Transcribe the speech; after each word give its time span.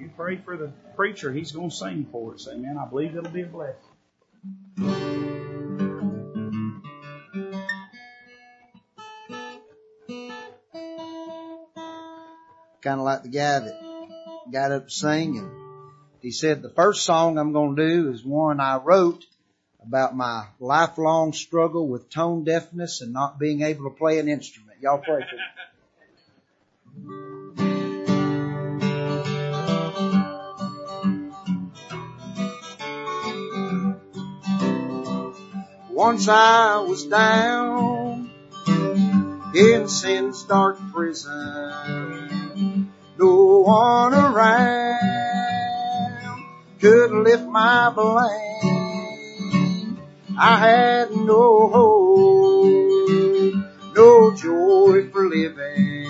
You 0.00 0.10
pray 0.16 0.36
for 0.36 0.56
the 0.56 0.68
preacher. 0.96 1.30
He's 1.30 1.52
going 1.52 1.68
to 1.68 1.76
sing 1.76 2.06
for 2.10 2.32
us. 2.32 2.48
Amen. 2.50 2.78
I 2.78 2.88
believe 2.88 3.14
it'll 3.14 3.30
be 3.30 3.42
a 3.42 3.46
blessing. 3.46 3.76
Kind 12.80 12.98
of 12.98 13.04
like 13.04 13.24
the 13.24 13.28
guy 13.28 13.58
that 13.58 14.08
got 14.50 14.72
up 14.72 14.88
to 14.88 14.90
sing 14.90 15.36
and 15.36 15.50
he 16.22 16.30
said 16.30 16.62
the 16.62 16.70
first 16.70 17.04
song 17.04 17.36
I'm 17.36 17.52
going 17.52 17.76
to 17.76 17.88
do 17.88 18.10
is 18.10 18.24
one 18.24 18.58
I 18.58 18.78
wrote 18.78 19.22
about 19.86 20.16
my 20.16 20.46
lifelong 20.58 21.34
struggle 21.34 21.88
with 21.88 22.08
tone 22.08 22.44
deafness 22.44 23.02
and 23.02 23.12
not 23.12 23.38
being 23.38 23.60
able 23.62 23.84
to 23.84 23.96
play 23.96 24.18
an 24.18 24.28
instrument. 24.28 24.78
Y'all 24.80 24.96
pray 24.96 25.20
for 25.28 25.36
me. 25.36 25.42
Once 36.00 36.28
I 36.28 36.78
was 36.78 37.04
down 37.04 38.30
in 39.54 39.86
sin's 39.86 40.42
dark 40.44 40.78
prison. 40.94 42.90
No 43.18 43.64
one 43.66 44.14
around 44.14 44.96
could 46.80 47.10
lift 47.10 47.44
my 47.44 47.90
blame. 47.90 49.98
I 50.38 50.56
had 50.56 51.10
no 51.10 51.68
hope, 51.68 53.56
no 53.94 54.34
joy 54.34 55.06
for 55.12 55.28
living. 55.28 56.06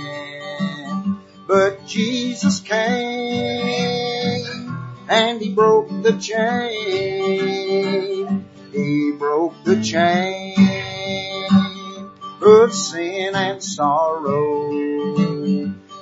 But 1.49 1.85
Jesus 1.89 2.61
came 2.61 4.47
and 5.09 5.41
he 5.41 5.53
broke 5.53 5.89
the 6.05 6.13
chain. 6.13 7.81
He 8.73 9.10
broke 9.21 9.55
the 9.65 9.81
chain 9.83 10.57
of 12.41 12.73
sin 12.73 13.35
and 13.35 13.63
sorrow. 13.63 14.71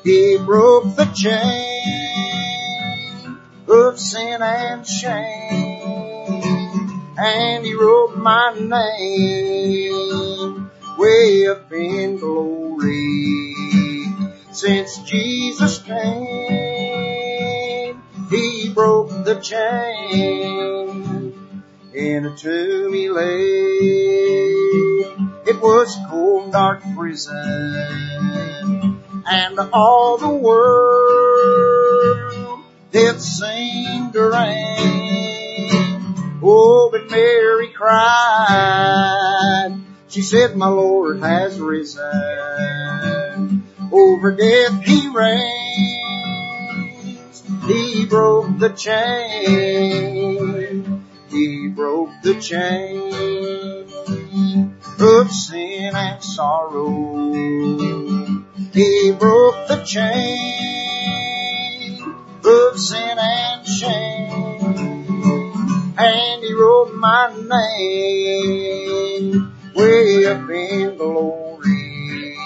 He 0.05 0.39
broke 0.47 0.95
the 0.95 1.11
chain 1.17 1.81
of 3.67 3.99
sin 3.99 4.41
and 4.41 4.87
shame. 4.87 6.45
And 7.19 7.67
he 7.67 7.75
wrote 7.75 8.17
my 8.17 8.55
name 8.57 10.71
way 10.97 11.49
up 11.49 11.73
in 11.73 12.19
glory. 12.19 14.05
Since 14.53 14.99
Jesus 14.99 15.83
came, 15.83 16.01
he 18.31 18.71
broke 18.73 19.25
the 19.25 19.41
chain 19.41 20.78
in 21.99 22.25
a 22.27 22.37
tomb 22.37 22.93
lay. 22.93 23.35
It 25.51 25.61
was 25.61 25.97
a 25.97 26.07
cold 26.09 26.53
dark 26.53 26.81
prison 26.97 27.99
and 29.27 29.59
all 29.73 30.17
the 30.17 30.29
world 30.29 31.51
did 32.93 33.21
seem 33.21 34.13
to 34.13 34.23
rain. 34.23 36.15
Oh, 36.43 36.89
but 36.91 37.11
Mary 37.11 37.69
cried. 37.69 39.19
She 40.09 40.23
said, 40.23 40.57
my 40.57 40.69
Lord 40.69 41.21
has 41.21 41.61
risen. 41.61 42.03
Over 43.93 44.31
death 44.33 44.83
he 44.83 45.09
reigns. 45.09 45.43
He 47.67 48.07
broke 48.07 48.59
the 48.59 48.71
chain. 48.71 50.68
He 51.39 51.69
broke 51.69 52.11
the 52.25 52.35
chain 52.41 53.13
of 54.99 55.31
sin 55.31 55.95
and 55.95 56.21
sorrow. 56.21 57.23
He 58.73 59.13
broke 59.13 59.69
the 59.69 59.85
chain 59.87 61.23
of 62.45 62.77
sin 62.77 63.19
and 63.21 63.65
shame. 63.65 64.75
And 65.97 66.43
he 66.43 66.53
wrote 66.55 66.93
my 66.97 67.29
name 67.55 68.53
way 69.77 70.27
up 70.27 70.51
in 70.51 70.97
glory. 70.97 72.37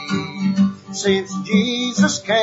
Since 0.92 1.32
Jesus 1.46 2.18
came, 2.18 2.42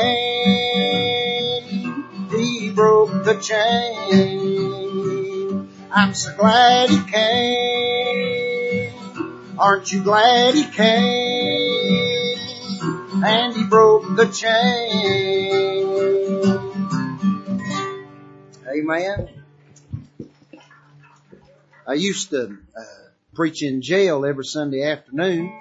he 2.31 2.71
broke 2.71 3.23
the 3.23 3.35
chain. 3.39 4.78
I'm 5.91 6.13
so 6.13 6.35
glad 6.37 6.89
he 6.89 6.99
came. 7.11 8.93
Aren't 9.57 9.91
you 9.91 10.03
glad 10.03 10.53
he 10.53 10.65
came? 10.65 12.37
And 13.25 13.55
he 13.55 13.63
broke 13.63 14.15
the 14.15 14.27
chain. 14.27 15.49
Amen. 18.67 19.29
I 21.87 21.93
used 21.93 22.29
to 22.29 22.55
uh, 22.77 22.81
preach 23.33 23.63
in 23.63 23.81
jail 23.81 24.25
every 24.25 24.45
Sunday 24.45 24.83
afternoon, 24.83 25.59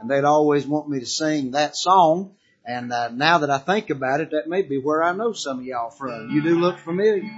and 0.00 0.10
they'd 0.10 0.24
always 0.24 0.66
want 0.66 0.88
me 0.88 0.98
to 1.00 1.06
sing 1.06 1.52
that 1.52 1.76
song. 1.76 2.34
And 2.64 2.92
uh, 2.92 3.10
now 3.10 3.38
that 3.38 3.50
I 3.50 3.58
think 3.58 3.90
about 3.90 4.20
it, 4.20 4.32
that 4.32 4.48
may 4.48 4.62
be 4.62 4.78
where 4.78 5.04
I 5.04 5.12
know 5.12 5.32
some 5.32 5.60
of 5.60 5.64
y'all 5.64 5.90
from. 5.90 6.30
You 6.30 6.42
do 6.42 6.58
look 6.58 6.78
familiar. 6.78 7.30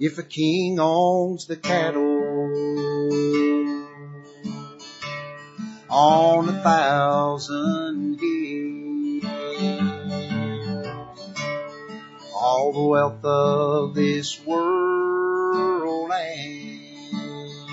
If 0.00 0.16
a 0.16 0.22
king 0.22 0.78
owns 0.78 1.46
the 1.46 1.56
cattle 1.56 2.04
on 5.90 6.48
a 6.48 6.62
thousand 6.62 8.20
hills, 8.20 9.24
all 12.32 12.72
the 12.72 12.82
wealth 12.82 13.24
of 13.24 13.96
this 13.96 14.40
world 14.46 16.12
and 16.12 17.68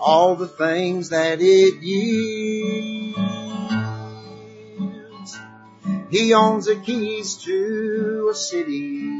all 0.00 0.34
the 0.34 0.48
things 0.48 1.10
that 1.10 1.38
it 1.40 1.80
yields. 1.80 3.16
He 6.10 6.34
owns 6.34 6.66
the 6.66 6.74
keys 6.74 7.36
to 7.44 8.30
a 8.32 8.34
city 8.34 9.19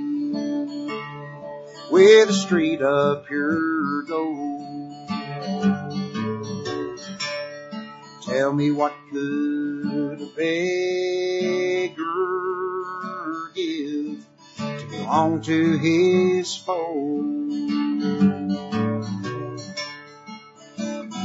with 1.90 2.30
a 2.30 2.32
street 2.32 2.80
of 2.80 3.26
pure 3.26 4.02
gold. 4.02 4.92
Tell 8.24 8.52
me 8.52 8.70
what 8.70 8.92
could 9.10 10.20
a 10.20 10.26
beggar 10.36 11.96
give 13.54 14.24
to 14.56 14.86
belong 14.88 15.42
to 15.42 15.78
his 15.78 16.54
fold? 16.54 17.10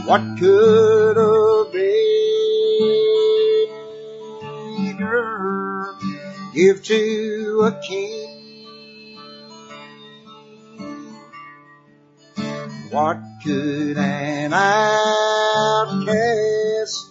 What 0.05 0.21
could 0.39 1.17
a 1.17 1.65
beggar 4.91 5.95
give 6.53 6.83
to 6.83 7.61
a 7.65 7.71
king? 7.87 8.24
What 12.95 13.19
could 13.43 13.97
an 13.97 14.53
outcast 14.53 14.63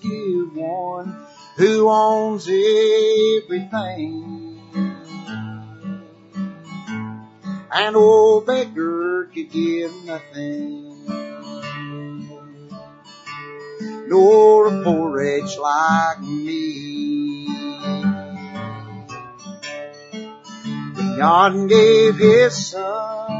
give 0.01 0.57
one 0.57 1.15
who 1.59 1.91
owns 1.91 2.49
everything? 2.49 4.23
An 7.71 7.97
old 7.97 8.47
beggar 8.47 9.29
could 9.35 9.51
give 9.51 9.93
nothing, 10.07 11.05
nor 14.09 14.69
a 14.69 14.83
poor 14.83 15.11
wretch 15.11 15.59
like 15.59 16.21
me. 16.21 17.47
But 20.95 21.17
God 21.19 21.69
gave 21.69 22.17
His 22.17 22.71
Son, 22.71 23.34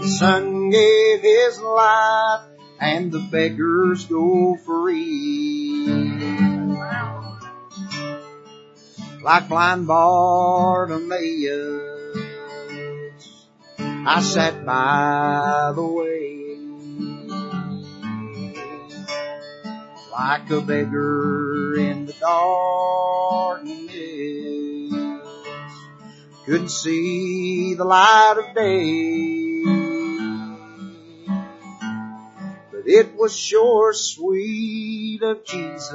the 0.00 0.08
Son 0.08 0.70
gave 0.70 1.20
His 1.20 1.60
life, 1.60 2.40
and 2.80 3.12
the 3.12 3.20
beggars 3.20 4.06
go 4.06 4.56
free. 4.64 5.86
Like 9.22 9.48
blind 9.48 9.86
Bartimaeus, 9.86 11.06
I 13.78 14.20
sat 14.22 14.64
by 14.64 15.72
the 15.74 15.82
way. 15.82 16.20
like 20.20 20.50
a 20.50 20.60
beggar 20.60 21.74
in 21.76 22.04
the 22.04 22.12
darkness. 22.20 23.70
Couldn't 26.44 26.68
see 26.68 27.74
the 27.74 27.84
light 27.84 28.34
of 28.36 28.54
day. 28.54 29.39
It 32.92 33.14
was 33.14 33.36
sure 33.36 33.92
sweet 33.92 35.22
of 35.22 35.44
Jesus. 35.44 35.92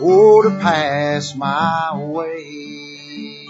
Oh, 0.00 0.42
to 0.42 0.50
pass 0.60 1.34
my 1.34 1.96
way. 1.96 3.48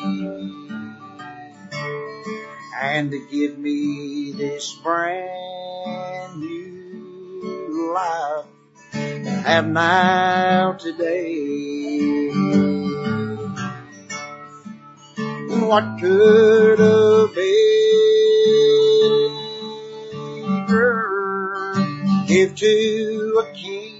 And 2.80 3.10
to 3.10 3.26
give 3.30 3.58
me 3.58 4.32
this 4.32 4.72
brand 4.82 6.40
new 6.40 7.92
life 7.94 8.46
I 8.94 9.52
have 9.52 9.68
now 9.68 10.72
today. 10.72 12.30
What 15.60 15.98
could 16.00 16.80
a 16.80 17.28
beggar 20.68 20.97
give 22.28 22.54
to 22.54 23.42
a 23.42 23.52
king? 23.54 23.94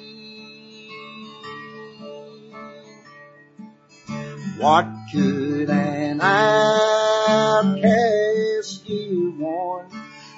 What 4.58 4.86
could 5.10 5.70
an 5.70 6.20
outcast 6.20 7.74
give 8.84 9.38
one 9.38 9.86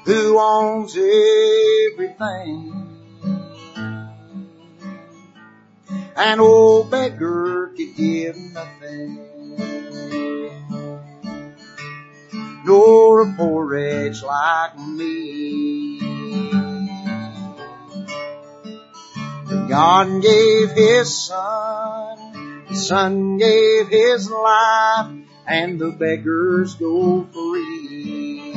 who 0.05 0.39
owns 0.39 0.97
everything? 0.97 2.77
An 6.17 6.39
old 6.39 6.93
beggar 6.93 7.73
could 7.77 7.97
give 7.97 8.37
nothing. 8.37 9.27
Nor 12.65 13.23
a 13.23 13.35
poor 13.37 13.65
wretch 13.67 14.23
like 14.23 14.79
me. 14.79 15.70
God 19.71 20.21
gave 20.21 20.73
His 20.73 21.27
Son, 21.27 22.65
the 22.69 22.75
Son 22.75 23.37
gave 23.37 23.87
His 23.87 24.29
life, 24.29 25.13
and 25.47 25.79
the 25.79 25.93
beggars 25.93 26.75
go 26.75 27.23
free. 27.23 28.53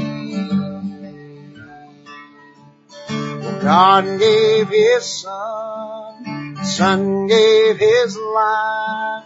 God 3.61 4.19
gave 4.19 4.69
His 4.69 5.05
Son, 5.05 6.55
the 6.55 6.63
Son 6.63 7.27
gave 7.27 7.77
His 7.77 8.17
life, 8.17 9.25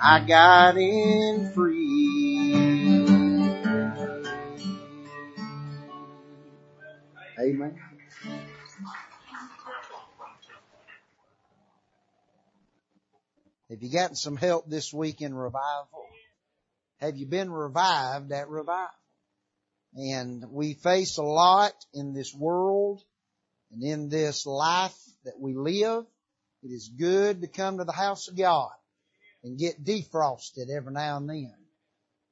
I 0.00 0.24
got 0.28 0.76
in 0.76 1.50
free. 1.52 2.54
Amen. 7.40 7.85
Have 13.68 13.82
you 13.82 13.90
gotten 13.90 14.14
some 14.14 14.36
help 14.36 14.68
this 14.68 14.92
week 14.92 15.22
in 15.22 15.34
revival? 15.34 16.06
Have 16.98 17.16
you 17.16 17.26
been 17.26 17.50
revived 17.50 18.30
at 18.30 18.48
revival? 18.48 18.90
And 19.94 20.44
we 20.50 20.74
face 20.74 21.18
a 21.18 21.24
lot 21.24 21.72
in 21.92 22.14
this 22.14 22.32
world 22.32 23.02
and 23.72 23.82
in 23.82 24.08
this 24.08 24.46
life 24.46 24.96
that 25.24 25.40
we 25.40 25.54
live. 25.54 26.04
It 26.62 26.68
is 26.68 26.88
good 26.88 27.40
to 27.40 27.48
come 27.48 27.78
to 27.78 27.84
the 27.84 27.92
house 27.92 28.28
of 28.28 28.36
God 28.36 28.70
and 29.42 29.58
get 29.58 29.82
defrosted 29.82 30.70
every 30.70 30.92
now 30.92 31.16
and 31.16 31.28
then. 31.28 31.54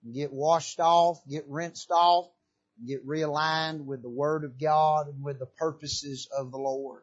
And 0.04 0.14
get 0.14 0.32
washed 0.32 0.78
off, 0.78 1.18
get 1.28 1.48
rinsed 1.48 1.90
off, 1.90 2.26
get 2.86 3.04
realigned 3.06 3.86
with 3.86 4.02
the 4.02 4.10
Word 4.10 4.44
of 4.44 4.60
God 4.60 5.08
and 5.08 5.24
with 5.24 5.40
the 5.40 5.46
purposes 5.46 6.28
of 6.36 6.52
the 6.52 6.58
Lord. 6.58 7.02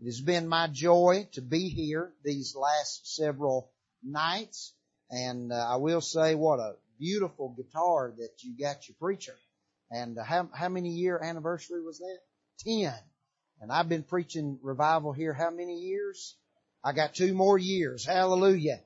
It 0.00 0.06
has 0.06 0.20
been 0.20 0.46
my 0.46 0.68
joy 0.68 1.28
to 1.32 1.42
be 1.42 1.68
here 1.68 2.12
these 2.22 2.54
last 2.54 3.16
several 3.16 3.70
nights. 4.02 4.72
And 5.10 5.52
uh, 5.52 5.56
I 5.56 5.76
will 5.76 6.00
say 6.00 6.34
what 6.34 6.60
a 6.60 6.76
beautiful 6.98 7.54
guitar 7.56 8.14
that 8.16 8.30
you 8.42 8.56
got 8.56 8.88
your 8.88 8.94
preacher. 9.00 9.34
And 9.90 10.18
uh, 10.18 10.22
how, 10.22 10.48
how 10.52 10.68
many 10.68 10.90
year 10.90 11.18
anniversary 11.20 11.82
was 11.82 11.98
that? 11.98 12.18
Ten. 12.60 12.94
And 13.60 13.72
I've 13.72 13.88
been 13.88 14.04
preaching 14.04 14.58
revival 14.62 15.12
here 15.12 15.32
how 15.32 15.50
many 15.50 15.80
years? 15.80 16.36
I 16.84 16.92
got 16.92 17.14
two 17.14 17.34
more 17.34 17.58
years. 17.58 18.06
Hallelujah. 18.06 18.80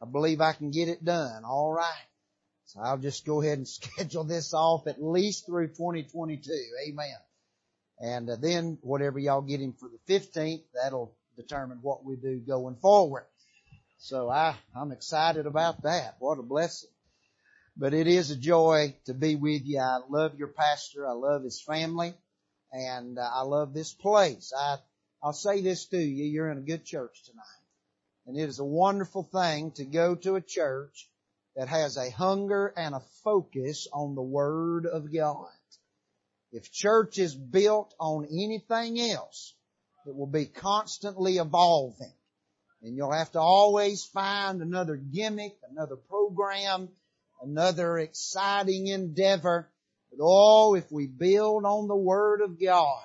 I 0.00 0.06
believe 0.06 0.40
I 0.40 0.52
can 0.52 0.70
get 0.70 0.88
it 0.88 1.04
done. 1.04 1.44
All 1.44 1.72
right. 1.72 2.06
So 2.66 2.80
I'll 2.80 2.98
just 2.98 3.26
go 3.26 3.42
ahead 3.42 3.58
and 3.58 3.68
schedule 3.68 4.22
this 4.24 4.54
off 4.54 4.86
at 4.86 5.02
least 5.02 5.46
through 5.46 5.68
2022. 5.68 6.50
Amen. 6.86 7.16
And 8.00 8.30
uh, 8.30 8.36
then 8.36 8.78
whatever 8.80 9.18
y'all 9.18 9.42
get 9.42 9.60
him 9.60 9.74
for 9.74 9.88
the 9.88 10.12
15th, 10.12 10.62
that'll 10.74 11.14
determine 11.36 11.78
what 11.82 12.04
we 12.04 12.16
do 12.16 12.38
going 12.38 12.76
forward. 12.76 13.26
So 13.98 14.30
I, 14.30 14.56
I'm 14.74 14.92
excited 14.92 15.46
about 15.46 15.82
that. 15.82 16.16
What 16.18 16.38
a 16.38 16.42
blessing. 16.42 16.88
But 17.76 17.94
it 17.94 18.06
is 18.06 18.30
a 18.30 18.36
joy 18.36 18.94
to 19.06 19.14
be 19.14 19.36
with 19.36 19.62
you. 19.64 19.78
I 19.78 20.00
love 20.08 20.38
your 20.38 20.48
pastor. 20.48 21.06
I 21.06 21.12
love 21.12 21.44
his 21.44 21.62
family 21.62 22.14
and 22.72 23.18
uh, 23.18 23.28
I 23.32 23.42
love 23.42 23.74
this 23.74 23.92
place. 23.92 24.52
I, 24.56 24.76
I'll 25.22 25.32
say 25.32 25.60
this 25.60 25.86
to 25.86 25.98
you. 25.98 26.24
You're 26.24 26.50
in 26.50 26.58
a 26.58 26.62
good 26.62 26.84
church 26.84 27.22
tonight. 27.24 27.44
And 28.26 28.38
it 28.38 28.48
is 28.48 28.58
a 28.58 28.64
wonderful 28.64 29.24
thing 29.24 29.72
to 29.72 29.84
go 29.84 30.14
to 30.14 30.36
a 30.36 30.40
church 30.40 31.08
that 31.56 31.68
has 31.68 31.96
a 31.96 32.10
hunger 32.10 32.72
and 32.76 32.94
a 32.94 33.02
focus 33.24 33.88
on 33.92 34.14
the 34.14 34.22
Word 34.22 34.86
of 34.86 35.12
God. 35.12 35.48
If 36.52 36.72
church 36.72 37.18
is 37.18 37.34
built 37.34 37.94
on 38.00 38.24
anything 38.26 39.00
else, 39.00 39.54
it 40.06 40.16
will 40.16 40.26
be 40.26 40.46
constantly 40.46 41.38
evolving. 41.38 42.12
And 42.82 42.96
you'll 42.96 43.12
have 43.12 43.32
to 43.32 43.40
always 43.40 44.04
find 44.04 44.62
another 44.62 44.96
gimmick, 44.96 45.58
another 45.70 45.96
program, 45.96 46.88
another 47.42 47.98
exciting 47.98 48.88
endeavor. 48.88 49.70
But 50.10 50.18
oh, 50.22 50.74
if 50.74 50.90
we 50.90 51.06
build 51.06 51.64
on 51.64 51.86
the 51.86 51.96
Word 51.96 52.40
of 52.40 52.60
God, 52.60 53.04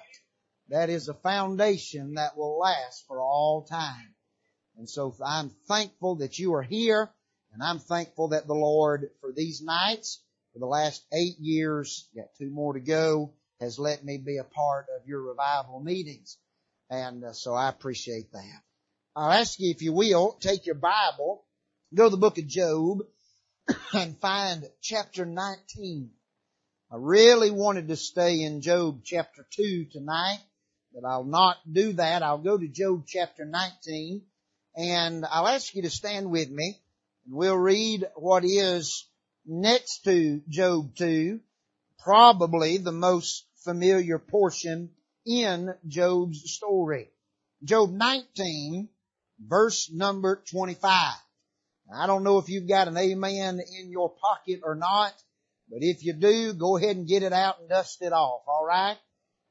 that 0.69 0.89
is 0.89 1.07
a 1.07 1.13
foundation 1.13 2.15
that 2.15 2.37
will 2.37 2.57
last 2.57 3.05
for 3.07 3.19
all 3.19 3.67
time. 3.69 4.15
And 4.77 4.89
so 4.89 5.13
I'm 5.23 5.51
thankful 5.67 6.15
that 6.15 6.39
you 6.39 6.55
are 6.55 6.63
here, 6.63 7.09
and 7.53 7.61
I'm 7.61 7.79
thankful 7.79 8.29
that 8.29 8.47
the 8.47 8.55
Lord, 8.55 9.11
for 9.21 9.31
these 9.31 9.61
nights, 9.61 10.21
for 10.55 10.59
the 10.59 10.65
last 10.67 11.05
eight 11.11 11.37
years, 11.37 12.07
got 12.15 12.33
two 12.37 12.49
more 12.49 12.75
to 12.75 12.79
go, 12.79 13.33
has 13.59 13.77
let 13.77 14.05
me 14.05 14.17
be 14.17 14.37
a 14.37 14.45
part 14.45 14.85
of 14.95 15.05
your 15.05 15.21
revival 15.21 15.81
meetings. 15.81 16.37
And 16.89 17.25
uh, 17.25 17.33
so 17.33 17.53
I 17.53 17.67
appreciate 17.67 18.31
that. 18.31 18.61
I'll 19.17 19.33
ask 19.33 19.59
you 19.59 19.69
if 19.69 19.81
you 19.81 19.91
will, 19.91 20.31
take 20.39 20.65
your 20.65 20.75
Bible, 20.75 21.43
go 21.93 22.05
to 22.05 22.09
the 22.09 22.15
book 22.15 22.37
of 22.37 22.47
Job, 22.47 22.99
and 23.93 24.17
find 24.19 24.65
chapter 24.81 25.25
19. 25.25 26.11
I 26.89 26.95
really 26.99 27.51
wanted 27.51 27.89
to 27.89 27.97
stay 27.97 28.41
in 28.41 28.61
Job 28.61 29.01
chapter 29.03 29.45
2 29.57 29.87
tonight, 29.91 30.39
but 30.93 31.05
I'll 31.05 31.25
not 31.25 31.57
do 31.69 31.91
that. 31.93 32.23
I'll 32.23 32.37
go 32.37 32.57
to 32.57 32.67
Job 32.69 33.03
chapter 33.05 33.43
19, 33.43 34.21
and 34.77 35.25
I'll 35.29 35.49
ask 35.49 35.75
you 35.75 35.81
to 35.81 35.89
stand 35.89 36.31
with 36.31 36.49
me, 36.49 36.79
and 37.25 37.35
we'll 37.35 37.57
read 37.57 38.05
what 38.15 38.45
is 38.45 39.05
next 39.45 40.03
to 40.05 40.41
Job 40.49 40.95
2, 40.95 41.39
probably 41.99 42.77
the 42.77 42.91
most 42.91 43.45
familiar 43.63 44.19
portion 44.19 44.91
in 45.25 45.73
Job's 45.87 46.51
story. 46.51 47.09
Job 47.63 47.91
19, 47.91 48.89
verse 49.39 49.89
number 49.91 50.41
25. 50.51 51.15
I 51.93 52.07
don't 52.07 52.23
know 52.23 52.39
if 52.39 52.49
you've 52.49 52.67
got 52.67 52.87
an 52.87 52.97
amen 52.97 53.61
in 53.79 53.91
your 53.91 54.09
pocket 54.09 54.61
or 54.63 54.75
not, 54.75 55.13
but 55.69 55.79
if 55.81 56.03
you 56.03 56.13
do, 56.13 56.53
go 56.53 56.77
ahead 56.77 56.95
and 56.95 57.07
get 57.07 57.23
it 57.23 57.33
out 57.33 57.59
and 57.59 57.69
dust 57.69 58.01
it 58.01 58.13
off, 58.13 58.41
alright? 58.47 58.97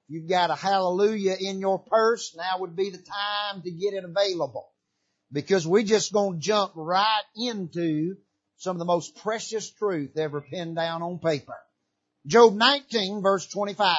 You've 0.08 0.28
got 0.28 0.50
a 0.50 0.54
hallelujah 0.54 1.36
in 1.40 1.60
your 1.60 1.78
purse, 1.78 2.34
now 2.36 2.58
would 2.58 2.76
be 2.76 2.90
the 2.90 2.98
time 2.98 3.62
to 3.62 3.70
get 3.70 3.94
it 3.94 4.04
available. 4.04 4.70
Because 5.32 5.66
we're 5.66 5.82
just 5.82 6.12
gonna 6.12 6.38
jump 6.38 6.72
right 6.74 7.22
into 7.36 8.16
some 8.56 8.76
of 8.76 8.78
the 8.78 8.84
most 8.84 9.16
precious 9.16 9.70
truth 9.70 10.16
ever 10.16 10.40
penned 10.40 10.76
down 10.76 11.02
on 11.02 11.18
paper. 11.18 11.56
Job 12.26 12.54
19 12.54 13.22
verse 13.22 13.46
25. 13.46 13.96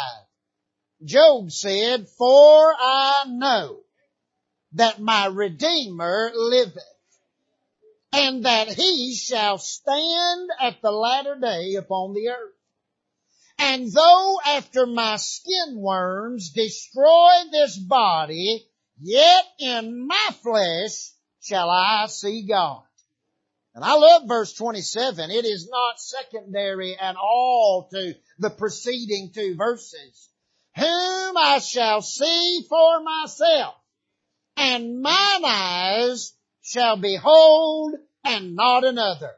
Job 1.03 1.51
said, 1.51 2.07
For 2.07 2.74
I 2.79 3.25
know 3.27 3.81
that 4.74 5.00
my 5.00 5.27
Redeemer 5.27 6.31
liveth, 6.33 6.77
and 8.12 8.45
that 8.45 8.69
he 8.69 9.13
shall 9.13 9.57
stand 9.57 10.50
at 10.59 10.81
the 10.81 10.91
latter 10.91 11.35
day 11.39 11.75
upon 11.75 12.13
the 12.13 12.29
earth. 12.29 12.53
And 13.57 13.91
though 13.91 14.39
after 14.45 14.85
my 14.85 15.17
skin 15.17 15.77
worms 15.77 16.51
destroy 16.51 17.31
this 17.51 17.77
body, 17.77 18.67
yet 19.00 19.45
in 19.59 20.07
my 20.07 20.29
flesh 20.41 21.12
shall 21.41 21.69
I 21.69 22.07
see 22.07 22.45
God. 22.47 22.83
And 23.75 23.84
I 23.84 23.96
love 23.96 24.24
verse 24.25 24.53
27. 24.53 25.32
It 25.32 25.44
is 25.44 25.67
not 25.70 26.00
secondary 26.00 26.98
at 26.98 27.17
all 27.17 27.89
to 27.91 28.15
the 28.39 28.50
preceding 28.50 29.32
two 29.34 29.55
verses. 29.55 30.29
Whom 30.77 31.38
I 31.38 31.60
shall 31.60 32.01
see 32.01 32.65
for 32.70 33.01
myself, 33.01 33.75
and 34.55 35.01
mine 35.01 35.46
eyes 35.46 36.34
shall 36.62 36.98
behold 36.98 37.96
and 38.24 38.55
not 38.55 38.86
another, 38.86 39.34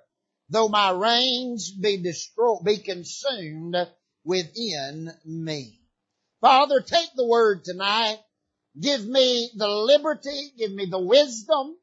though 0.49 0.67
my 0.67 0.91
reins 0.91 1.71
be 1.71 1.97
destroyed, 1.97 2.63
be 2.63 2.77
consumed 2.77 3.75
within 4.23 5.11
me. 5.25 5.79
Father, 6.41 6.81
take 6.81 7.09
the 7.15 7.25
word 7.25 7.63
tonight. 7.63 8.19
Give 8.79 9.03
me 9.05 9.49
the 9.55 9.67
liberty, 9.67 10.53
give 10.57 10.71
me 10.71 10.85
the 10.85 10.99
wisdom. 10.99 11.75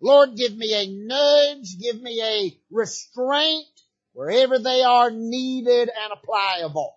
Lord, 0.00 0.36
give 0.36 0.56
me 0.56 0.74
a 0.74 0.86
nudge, 0.86 1.78
give 1.78 2.00
me 2.00 2.22
a 2.22 2.56
restraint 2.70 3.66
wherever 4.12 4.58
they 4.58 4.82
are 4.82 5.10
needed 5.10 5.88
and 5.88 6.12
applicable. 6.12 6.94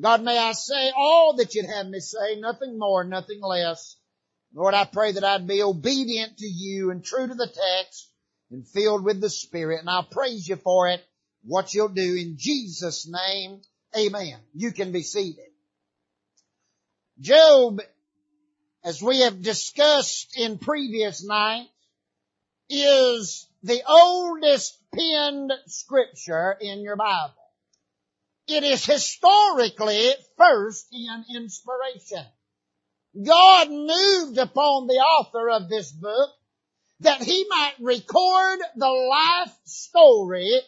God, 0.00 0.22
may 0.22 0.38
I 0.38 0.52
say 0.52 0.92
all 0.96 1.34
that 1.36 1.54
you'd 1.54 1.66
have 1.66 1.86
me 1.86 2.00
say, 2.00 2.38
nothing 2.38 2.78
more, 2.78 3.04
nothing 3.04 3.40
less. 3.42 3.96
Lord, 4.54 4.74
I 4.74 4.84
pray 4.84 5.12
that 5.12 5.24
I'd 5.24 5.46
be 5.46 5.62
obedient 5.62 6.38
to 6.38 6.46
you 6.46 6.90
and 6.90 7.04
true 7.04 7.26
to 7.26 7.34
the 7.34 7.46
text 7.46 8.08
and 8.50 8.66
filled 8.66 9.04
with 9.04 9.20
the 9.20 9.28
Spirit. 9.28 9.80
And 9.80 9.90
I'll 9.90 10.04
praise 10.04 10.48
you 10.48 10.56
for 10.56 10.88
it, 10.88 11.04
what 11.42 11.74
you'll 11.74 11.88
do 11.88 12.14
in 12.14 12.36
Jesus' 12.38 13.06
name. 13.08 13.60
Amen. 13.96 14.36
You 14.54 14.72
can 14.72 14.92
be 14.92 15.02
seated. 15.02 15.44
Job, 17.20 17.80
as 18.84 19.02
we 19.02 19.20
have 19.20 19.42
discussed 19.42 20.38
in 20.38 20.58
previous 20.58 21.24
nights, 21.24 21.68
is 22.68 23.46
the 23.62 23.82
oldest 23.88 24.78
penned 24.94 25.52
scripture 25.66 26.56
in 26.60 26.80
your 26.80 26.96
Bible. 26.96 27.34
It 28.46 28.64
is 28.64 28.84
historically 28.84 30.12
first 30.36 30.86
in 30.92 31.24
inspiration. 31.36 32.24
God 33.22 33.70
moved 33.70 34.38
upon 34.38 34.86
the 34.86 34.94
author 34.94 35.50
of 35.50 35.68
this 35.68 35.90
book 35.92 36.30
that 37.00 37.22
he 37.22 37.46
might 37.48 37.74
record 37.80 38.58
the 38.76 38.88
life 38.88 39.54
story 39.64 40.60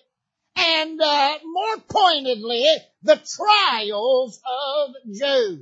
and 0.57 1.01
uh, 1.01 1.39
more 1.45 1.77
pointedly 1.89 2.65
the 3.03 3.17
trials 3.17 4.41
of 4.47 4.95
Job. 5.15 5.61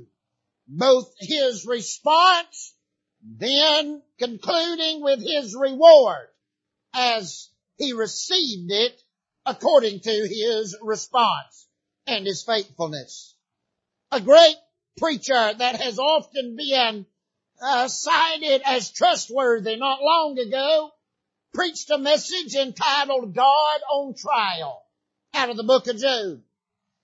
Both 0.67 1.13
his 1.19 1.65
response, 1.65 2.73
then 3.37 4.01
concluding 4.17 5.01
with 5.01 5.19
his 5.19 5.55
reward 5.55 6.27
as 6.93 7.49
he 7.77 7.93
received 7.93 8.71
it 8.71 9.01
according 9.45 9.99
to 9.99 10.27
his 10.27 10.75
response 10.81 11.67
and 12.07 12.25
his 12.25 12.43
faithfulness. 12.43 13.35
A 14.11 14.19
great 14.19 14.55
preacher 14.97 15.53
that 15.53 15.79
has 15.81 15.99
often 15.99 16.55
been 16.55 17.05
uh, 17.61 17.87
cited 17.87 18.61
as 18.65 18.91
trustworthy 18.91 19.75
not 19.75 20.01
long 20.01 20.37
ago 20.39 20.91
preached 21.53 21.89
a 21.89 21.97
message 21.97 22.55
entitled 22.55 23.33
God 23.33 23.81
on 23.91 24.13
Trial 24.15 24.83
out 25.33 25.49
of 25.49 25.57
the 25.57 25.63
book 25.63 25.87
of 25.87 25.97
Job. 25.97 26.41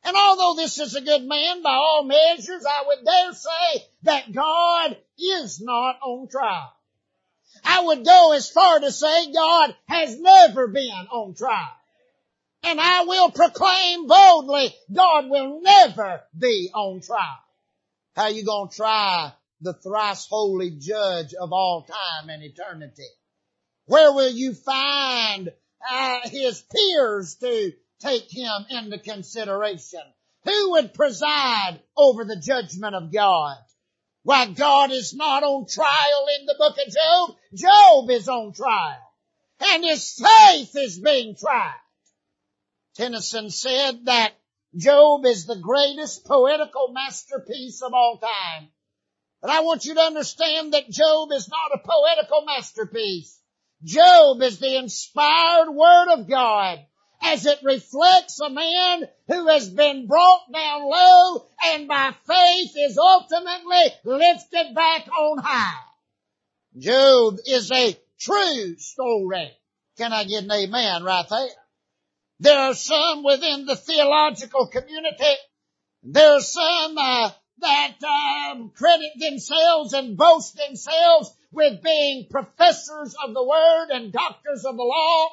And 0.06 0.16
although 0.16 0.54
this 0.62 0.80
is 0.80 0.96
a 0.96 1.02
good 1.02 1.24
man 1.24 1.64
by 1.64 1.74
all 1.74 2.04
measures, 2.04 2.64
I 2.64 2.84
would 2.88 3.04
dare 3.04 3.34
say 3.34 3.86
that 4.04 4.32
God 4.32 4.98
is 5.18 5.60
not 5.60 5.98
on 6.04 6.28
trial. 6.28 6.72
I 7.64 7.82
would 7.82 8.06
go 8.06 8.34
as 8.34 8.48
far 8.48 8.80
to 8.80 8.92
say 8.92 9.32
God 9.32 9.76
has 9.88 10.20
never 10.20 10.68
been 10.68 11.08
on 11.12 11.34
trial. 11.34 11.72
And 12.62 12.80
I 12.80 13.04
will 13.06 13.32
proclaim 13.32 14.06
boldly, 14.06 14.76
God 14.94 15.28
will 15.28 15.62
never 15.62 16.22
be 16.38 16.70
on 16.72 17.02
trial. 17.02 17.40
How 18.16 18.28
you 18.28 18.46
gonna 18.46 18.70
try 18.70 19.34
the 19.62 19.74
thrice 19.74 20.28
holy 20.28 20.70
judge 20.70 21.34
of 21.34 21.52
all 21.52 21.82
time 21.82 22.30
and 22.30 22.44
eternity? 22.44 23.10
Where 23.88 24.14
will 24.14 24.32
you 24.32 24.54
find 24.54 25.52
uh, 25.90 26.30
his 26.30 26.62
peers 26.62 27.36
to 27.36 27.74
take 28.02 28.30
him 28.30 28.66
into 28.70 29.00
consideration? 29.00 30.02
Who 30.46 30.72
would 30.72 30.94
preside 30.94 31.80
over 31.98 32.24
the 32.24 32.40
judgment 32.40 32.96
of 32.96 33.12
God? 33.12 33.58
Why 34.24 34.48
God 34.48 34.92
is 34.92 35.14
not 35.14 35.44
on 35.44 35.68
trial 35.68 36.26
in 36.40 36.46
the 36.46 36.56
book 36.58 36.76
of 36.78 36.94
Job. 36.94 37.36
Job 37.54 38.10
is 38.10 38.28
on 38.28 38.54
trial. 38.54 39.02
And 39.60 39.84
his 39.84 40.14
faith 40.14 40.76
is 40.76 41.00
being 41.00 41.36
tried. 41.36 41.80
Tennyson 42.96 43.50
said 43.50 44.06
that 44.06 44.34
Job 44.76 45.26
is 45.26 45.46
the 45.46 45.60
greatest 45.62 46.26
poetical 46.26 46.92
masterpiece 46.92 47.82
of 47.82 47.94
all 47.94 48.18
time. 48.18 48.70
But 49.42 49.52
I 49.52 49.62
want 49.62 49.86
you 49.86 49.94
to 49.94 50.02
understand 50.02 50.74
that 50.74 50.90
Job 50.90 51.30
is 51.32 51.48
not 51.48 51.80
a 51.80 51.88
poetical 51.88 52.46
masterpiece. 52.46 53.40
Job 53.84 54.42
is 54.42 54.60
the 54.60 54.78
inspired 54.78 55.72
word 55.72 56.14
of 56.14 56.28
God 56.28 56.80
as 57.22 57.46
it 57.46 57.60
reflects 57.64 58.40
a 58.40 58.50
man 58.50 59.04
who 59.28 59.48
has 59.48 59.70
been 59.70 60.08
brought 60.08 60.52
down 60.52 60.90
low 60.90 61.46
and 61.66 61.88
by 61.88 62.14
faith 62.28 62.72
is 62.78 62.98
ultimately 62.98 63.86
lifted 64.04 64.76
back 64.76 65.08
on 65.08 65.38
high. 65.40 65.84
Job 66.78 67.38
is 67.48 67.72
a 67.72 67.98
true 68.20 68.78
story. 68.78 69.52
Can 69.98 70.12
I 70.12 70.26
get 70.26 70.44
an 70.44 70.52
amen 70.52 71.04
right 71.04 71.26
there? 71.30 71.48
There 72.40 72.60
are 72.60 72.74
some 72.74 73.24
within 73.24 73.66
the 73.66 73.78
theological 73.78 74.68
community. 74.68 75.36
There 76.04 76.36
are 76.36 76.42
some 76.42 76.98
uh, 76.98 77.30
that 77.60 77.96
um, 78.04 78.72
credit 78.76 79.12
themselves 79.18 79.94
and 79.94 80.18
boast 80.18 80.58
themselves 80.58 81.34
with 81.52 81.82
being 81.82 82.28
professors 82.30 83.16
of 83.26 83.34
the 83.34 83.44
word 83.44 83.88
and 83.92 84.12
doctors 84.12 84.66
of 84.66 84.76
the 84.76 84.84
law. 84.84 85.30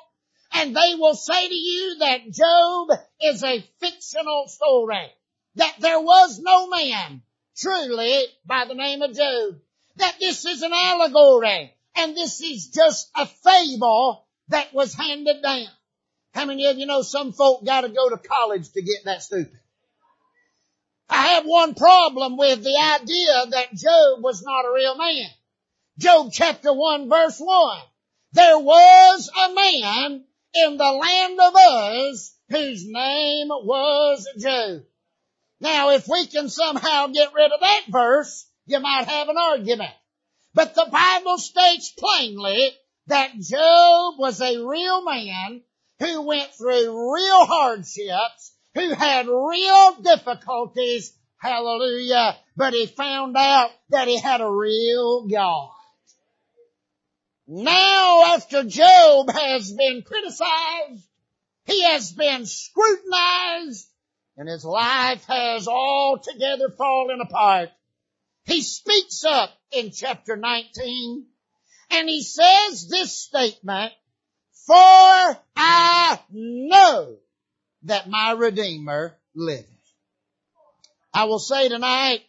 And 0.54 0.76
they 0.76 0.94
will 0.96 1.14
say 1.14 1.48
to 1.48 1.54
you 1.54 1.96
that 2.00 2.30
Job 2.30 2.98
is 3.22 3.42
a 3.42 3.64
fictional 3.80 4.48
story. 4.48 5.10
That 5.56 5.74
there 5.80 6.00
was 6.00 6.38
no 6.38 6.68
man 6.68 7.22
truly 7.56 8.24
by 8.46 8.64
the 8.66 8.74
name 8.74 9.02
of 9.02 9.14
Job. 9.14 9.60
That 9.96 10.16
this 10.18 10.44
is 10.44 10.62
an 10.62 10.72
allegory. 10.72 11.74
And 11.94 12.16
this 12.16 12.40
is 12.40 12.68
just 12.68 13.10
a 13.16 13.26
fable 13.26 14.26
that 14.48 14.72
was 14.72 14.94
handed 14.94 15.42
down. 15.42 15.68
How 16.34 16.46
many 16.46 16.66
of 16.66 16.78
you 16.78 16.86
know 16.86 17.02
some 17.02 17.32
folk 17.32 17.64
gotta 17.64 17.88
go 17.88 18.08
to 18.08 18.16
college 18.16 18.70
to 18.72 18.82
get 18.82 19.04
that 19.04 19.22
stupid? 19.22 19.58
I 21.08 21.34
have 21.34 21.44
one 21.44 21.74
problem 21.74 22.38
with 22.38 22.62
the 22.62 22.98
idea 23.00 23.46
that 23.50 23.74
Job 23.74 24.22
was 24.22 24.42
not 24.42 24.64
a 24.64 24.72
real 24.72 24.96
man. 24.96 25.28
Job 25.98 26.30
chapter 26.32 26.72
1 26.72 27.10
verse 27.10 27.38
1. 27.38 27.82
There 28.32 28.58
was 28.58 29.28
a 29.28 29.54
man 29.54 30.24
in 30.54 30.76
the 30.76 30.84
land 30.84 31.40
of 31.40 31.54
Uz 31.54 32.34
whose 32.50 32.84
name 32.86 33.48
was 33.48 34.28
Job. 34.38 34.82
Now 35.60 35.90
if 35.90 36.06
we 36.08 36.26
can 36.26 36.48
somehow 36.48 37.06
get 37.06 37.32
rid 37.34 37.52
of 37.52 37.60
that 37.60 37.82
verse, 37.88 38.46
you 38.66 38.80
might 38.80 39.08
have 39.08 39.28
an 39.28 39.36
argument. 39.38 39.94
But 40.54 40.74
the 40.74 40.88
Bible 40.90 41.38
states 41.38 41.92
plainly 41.98 42.72
that 43.06 43.38
Job 43.38 44.14
was 44.18 44.40
a 44.40 44.64
real 44.64 45.04
man 45.04 45.62
who 45.98 46.22
went 46.22 46.52
through 46.54 47.14
real 47.14 47.46
hardships, 47.46 48.52
who 48.74 48.92
had 48.92 49.26
real 49.28 49.94
difficulties, 50.02 51.12
hallelujah, 51.38 52.36
but 52.56 52.74
he 52.74 52.86
found 52.86 53.36
out 53.36 53.70
that 53.90 54.08
he 54.08 54.18
had 54.18 54.40
a 54.40 54.50
real 54.50 55.26
God. 55.26 55.70
Now 57.46 58.34
after 58.34 58.64
Job 58.64 59.30
has 59.30 59.72
been 59.72 60.02
criticized, 60.02 61.08
he 61.64 61.82
has 61.82 62.12
been 62.12 62.46
scrutinized, 62.46 63.88
and 64.36 64.48
his 64.48 64.64
life 64.64 65.24
has 65.26 65.66
altogether 65.66 66.70
fallen 66.70 67.20
apart. 67.20 67.70
He 68.44 68.62
speaks 68.62 69.24
up 69.24 69.50
in 69.72 69.90
chapter 69.90 70.36
19, 70.36 71.26
and 71.90 72.08
he 72.08 72.22
says 72.22 72.88
this 72.88 73.12
statement, 73.12 73.92
for 74.66 74.74
I 75.56 76.20
know 76.30 77.16
that 77.84 78.08
my 78.08 78.32
Redeemer 78.32 79.16
liveth. 79.34 79.66
I 81.12 81.24
will 81.24 81.40
say 81.40 81.68
tonight 81.68 82.22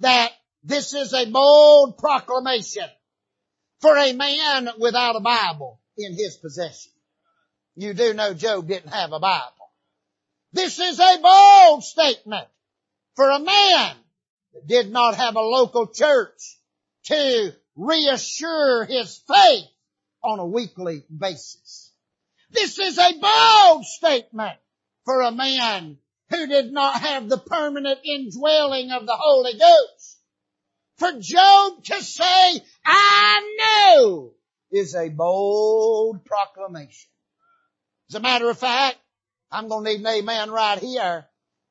that 0.00 0.32
this 0.64 0.94
is 0.94 1.14
a 1.14 1.30
bold 1.30 1.98
proclamation 1.98 2.88
for 3.82 3.96
a 3.98 4.12
man 4.12 4.70
without 4.78 5.16
a 5.16 5.20
Bible 5.20 5.80
in 5.98 6.14
his 6.14 6.36
possession. 6.36 6.92
You 7.74 7.92
do 7.92 8.14
know 8.14 8.32
Job 8.32 8.68
didn't 8.68 8.92
have 8.92 9.12
a 9.12 9.18
Bible. 9.18 9.70
This 10.52 10.78
is 10.78 10.98
a 10.98 11.18
bold 11.20 11.82
statement 11.82 12.46
for 13.16 13.28
a 13.28 13.40
man 13.40 13.96
that 14.54 14.66
did 14.66 14.90
not 14.90 15.16
have 15.16 15.36
a 15.36 15.40
local 15.40 15.88
church 15.88 16.58
to 17.06 17.52
reassure 17.74 18.84
his 18.84 19.20
faith 19.26 19.68
on 20.22 20.38
a 20.38 20.46
weekly 20.46 21.02
basis. 21.14 21.92
This 22.50 22.78
is 22.78 22.98
a 22.98 23.18
bold 23.18 23.84
statement 23.84 24.58
for 25.04 25.22
a 25.22 25.32
man 25.32 25.98
who 26.30 26.46
did 26.46 26.72
not 26.72 27.00
have 27.00 27.28
the 27.28 27.38
permanent 27.38 28.00
indwelling 28.04 28.92
of 28.92 29.06
the 29.06 29.16
Holy 29.16 29.54
Ghost. 29.54 30.11
For 31.02 31.18
Job 31.18 31.82
to 31.82 32.00
say, 32.00 32.62
I 32.86 33.56
know, 33.58 34.34
is 34.70 34.94
a 34.94 35.08
bold 35.08 36.24
proclamation. 36.24 37.10
As 38.08 38.14
a 38.14 38.20
matter 38.20 38.48
of 38.48 38.56
fact, 38.56 38.98
I'm 39.50 39.66
going 39.66 39.84
to 39.84 39.90
need 39.90 39.98
an 39.98 40.06
amen 40.06 40.52
right 40.52 40.78
here. 40.78 41.26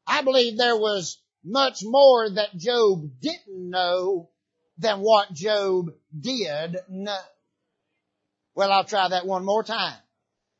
I 0.05 0.21
believe 0.23 0.57
there 0.57 0.75
was 0.75 1.17
much 1.45 1.79
more 1.81 2.29
that 2.29 2.57
Job 2.57 3.09
didn't 3.21 3.69
know 3.69 4.31
than 4.77 4.99
what 4.99 5.31
Job 5.31 5.93
did 6.19 6.75
know. 6.89 7.15
Well, 8.53 8.73
I'll 8.73 8.83
try 8.83 9.07
that 9.07 9.25
one 9.25 9.45
more 9.45 9.63
time. 9.63 9.95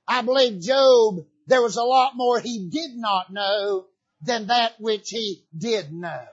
I 0.07 0.21
believe 0.21 0.61
Job, 0.61 1.25
there 1.45 1.61
was 1.61 1.75
a 1.75 1.83
lot 1.83 2.15
more 2.15 2.39
he 2.39 2.69
did 2.69 2.91
not 2.95 3.33
know 3.33 3.87
than 4.21 4.47
that 4.47 4.79
which 4.79 5.09
he 5.09 5.43
did 5.57 5.91
know. 5.91 6.23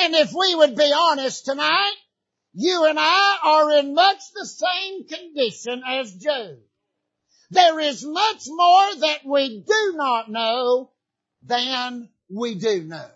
And 0.00 0.14
if 0.14 0.32
we 0.32 0.54
would 0.54 0.76
be 0.76 0.94
honest 0.96 1.44
tonight, 1.44 1.94
you 2.54 2.86
and 2.86 2.98
I 2.98 3.38
are 3.44 3.78
in 3.78 3.94
much 3.94 4.18
the 4.34 4.46
same 4.46 5.06
condition 5.06 5.82
as 5.86 6.14
Job. 6.14 6.56
There 7.50 7.78
is 7.80 8.02
much 8.02 8.44
more 8.46 8.94
that 9.00 9.26
we 9.26 9.60
do 9.60 9.92
not 9.96 10.30
know 10.30 10.90
than 11.42 12.08
we 12.30 12.54
do 12.54 12.84
know. 12.84 13.10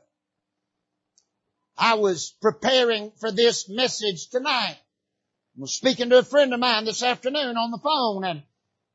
I 1.79 1.95
was 1.95 2.35
preparing 2.43 3.13
for 3.19 3.33
this 3.33 3.67
message 3.67 4.29
tonight. 4.29 4.77
I 4.77 5.61
was 5.61 5.73
speaking 5.73 6.11
to 6.11 6.19
a 6.19 6.23
friend 6.23 6.53
of 6.53 6.61
mine 6.61 6.85
this 6.85 7.03
afternoon 7.03 7.57
on 7.57 7.71
the 7.71 7.79
phone 7.79 8.25
and 8.25 8.43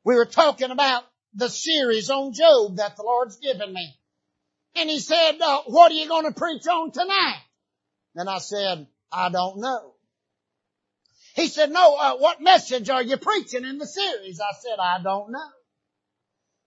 we 0.04 0.14
were 0.14 0.26
talking 0.26 0.70
about 0.70 1.02
the 1.34 1.48
series 1.48 2.08
on 2.08 2.34
Job 2.34 2.76
that 2.76 2.96
the 2.96 3.02
Lord's 3.02 3.38
given 3.38 3.72
me. 3.72 3.96
And 4.76 4.88
he 4.88 5.00
said, 5.00 5.40
uh, 5.40 5.62
what 5.66 5.90
are 5.90 5.96
you 5.96 6.06
going 6.06 6.26
to 6.26 6.38
preach 6.38 6.68
on 6.68 6.92
tonight? 6.92 7.42
And 8.14 8.28
I 8.28 8.38
said, 8.38 8.86
I 9.12 9.30
don't 9.30 9.60
know. 9.60 9.94
He 11.34 11.46
said, 11.46 11.70
no, 11.70 11.96
uh, 11.96 12.16
what 12.16 12.40
message 12.40 12.90
are 12.90 13.02
you 13.02 13.16
preaching 13.16 13.64
in 13.64 13.78
the 13.78 13.86
series? 13.86 14.40
I 14.40 14.52
said, 14.60 14.78
I 14.80 15.02
don't 15.02 15.30
know. 15.30 15.48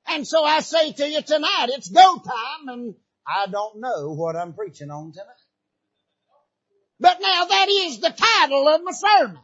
And 0.07 0.27
so 0.27 0.43
I 0.43 0.61
say 0.61 0.91
to 0.93 1.09
you 1.09 1.21
tonight, 1.21 1.67
it's 1.69 1.89
go 1.89 2.17
time 2.17 2.67
and 2.67 2.95
I 3.27 3.47
don't 3.49 3.79
know 3.79 4.13
what 4.13 4.35
I'm 4.35 4.53
preaching 4.53 4.89
on 4.89 5.11
tonight. 5.11 5.27
But 6.99 7.19
now 7.21 7.45
that 7.45 7.67
is 7.69 7.99
the 7.99 8.11
title 8.11 8.67
of 8.67 8.81
my 8.83 8.91
sermon, 8.91 9.39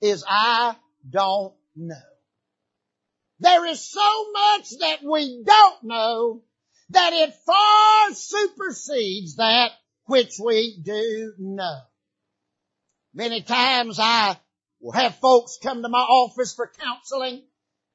is 0.00 0.24
I 0.26 0.76
don't 1.08 1.54
know. 1.74 1.94
There 3.40 3.66
is 3.66 3.80
so 3.80 4.32
much 4.32 4.70
that 4.80 4.98
we 5.02 5.42
don't 5.44 5.84
know 5.84 6.42
that 6.90 7.12
it 7.12 7.34
far 7.46 8.14
supersedes 8.14 9.36
that 9.36 9.70
which 10.08 10.40
we 10.42 10.80
do 10.82 11.34
know. 11.38 11.80
Many 13.12 13.42
times 13.42 13.98
I 14.00 14.38
will 14.80 14.92
have 14.92 15.16
folks 15.16 15.58
come 15.62 15.82
to 15.82 15.88
my 15.90 15.98
office 15.98 16.54
for 16.54 16.72
counseling 16.80 17.42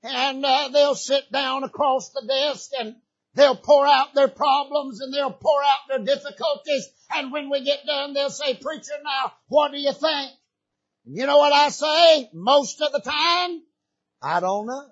and 0.03 0.45
uh, 0.45 0.69
they'll 0.71 0.93
sit 0.93 1.31
down 1.31 1.63
across 1.63 2.11
the 2.11 2.23
desk 2.27 2.69
and 2.79 2.95
they'll 3.33 3.55
pour 3.55 3.87
out 3.87 4.13
their 4.13 4.27
problems 4.27 5.01
and 5.01 5.11
they'll 5.11 5.31
pour 5.31 5.63
out 5.63 5.87
their 5.89 6.05
difficulties 6.05 6.87
and 7.15 7.31
when 7.31 7.49
we 7.49 7.65
get 7.65 7.83
done 7.87 8.13
they'll 8.13 8.29
say, 8.29 8.53
preacher 8.53 8.93
now, 9.03 9.33
what 9.47 9.71
do 9.71 9.79
you 9.79 9.91
think? 9.91 10.33
You 11.05 11.25
know 11.25 11.37
what 11.37 11.51
I 11.51 11.69
say? 11.69 12.29
Most 12.31 12.79
of 12.79 12.91
the 12.91 13.01
time, 13.01 13.63
I 14.21 14.39
don't 14.39 14.67
know. 14.67 14.85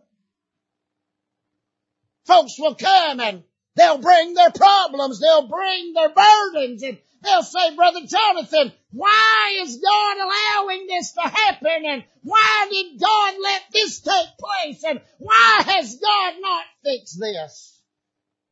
Folks 2.25 2.55
will 2.57 2.73
come 2.73 3.19
and 3.19 3.43
they'll 3.75 3.97
bring 3.97 4.33
their 4.33 4.51
problems, 4.51 5.19
they'll 5.19 5.47
bring 5.47 5.93
their 5.93 6.09
burdens 6.09 6.83
and 6.83 6.97
they'll 7.23 7.43
say, 7.43 7.75
Brother 7.75 8.01
Jonathan, 8.05 8.73
why 8.91 9.57
is 9.59 9.77
God 9.77 10.17
allowing 10.17 10.87
this 10.87 11.13
to 11.13 11.21
happen? 11.21 11.85
And 11.85 12.03
why 12.23 12.67
did 12.69 12.99
God 12.99 13.33
let 13.41 13.61
this 13.73 13.99
take 14.01 14.37
place? 14.39 14.83
And 14.83 15.01
why 15.19 15.61
has 15.65 15.95
God 15.95 16.33
not 16.39 16.65
fixed 16.83 17.19
this? 17.19 17.79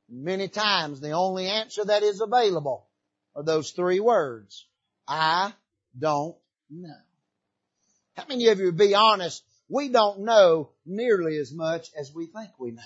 Many 0.10 0.48
times 0.48 1.00
the 1.00 1.12
only 1.12 1.48
answer 1.48 1.86
that 1.86 2.04
is 2.04 2.22
available 2.22 2.88
are 3.36 3.44
those 3.44 3.72
three 3.72 4.00
words. 4.00 4.66
I 5.08 5.54
don't 5.98 6.36
know. 6.70 6.94
How 8.16 8.26
many 8.28 8.48
of 8.48 8.60
you 8.60 8.72
be 8.72 8.96
honest? 8.96 9.44
We 9.70 9.90
don't 9.90 10.22
know 10.22 10.72
nearly 10.86 11.38
as 11.38 11.54
much 11.54 11.90
as 11.98 12.14
we 12.14 12.26
think 12.26 12.50
we 12.58 12.72
know. 12.72 12.82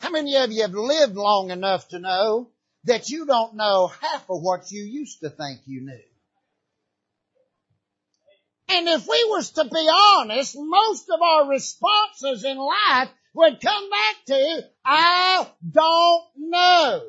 How 0.00 0.10
many 0.10 0.36
of 0.36 0.50
you 0.50 0.62
have 0.62 0.72
lived 0.72 1.14
long 1.14 1.50
enough 1.50 1.88
to 1.88 1.98
know 1.98 2.48
that 2.84 3.10
you 3.10 3.26
don't 3.26 3.54
know 3.54 3.88
half 4.00 4.28
of 4.30 4.40
what 4.42 4.70
you 4.70 4.82
used 4.82 5.20
to 5.20 5.28
think 5.28 5.60
you 5.66 5.82
knew? 5.82 6.00
And 8.70 8.88
if 8.88 9.06
we 9.06 9.24
was 9.28 9.50
to 9.52 9.64
be 9.64 9.90
honest, 9.92 10.56
most 10.58 11.10
of 11.10 11.20
our 11.20 11.50
responses 11.50 12.44
in 12.44 12.56
life 12.56 13.10
would 13.34 13.60
come 13.60 13.90
back 13.90 14.16
to, 14.26 14.68
I 14.84 15.46
don't 15.70 16.24
know. 16.36 17.02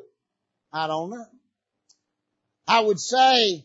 I 0.72 0.86
don't 0.86 1.10
know. 1.10 1.26
I 2.68 2.80
would 2.80 3.00
say, 3.00 3.64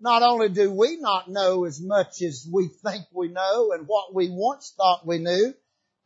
not 0.00 0.22
only 0.22 0.48
do 0.48 0.72
we 0.72 0.96
not 0.96 1.28
know 1.28 1.66
as 1.66 1.80
much 1.80 2.20
as 2.22 2.48
we 2.50 2.68
think 2.68 3.04
we 3.12 3.28
know 3.28 3.72
and 3.72 3.86
what 3.86 4.14
we 4.14 4.28
once 4.28 4.72
thought 4.76 5.06
we 5.06 5.18
knew, 5.18 5.54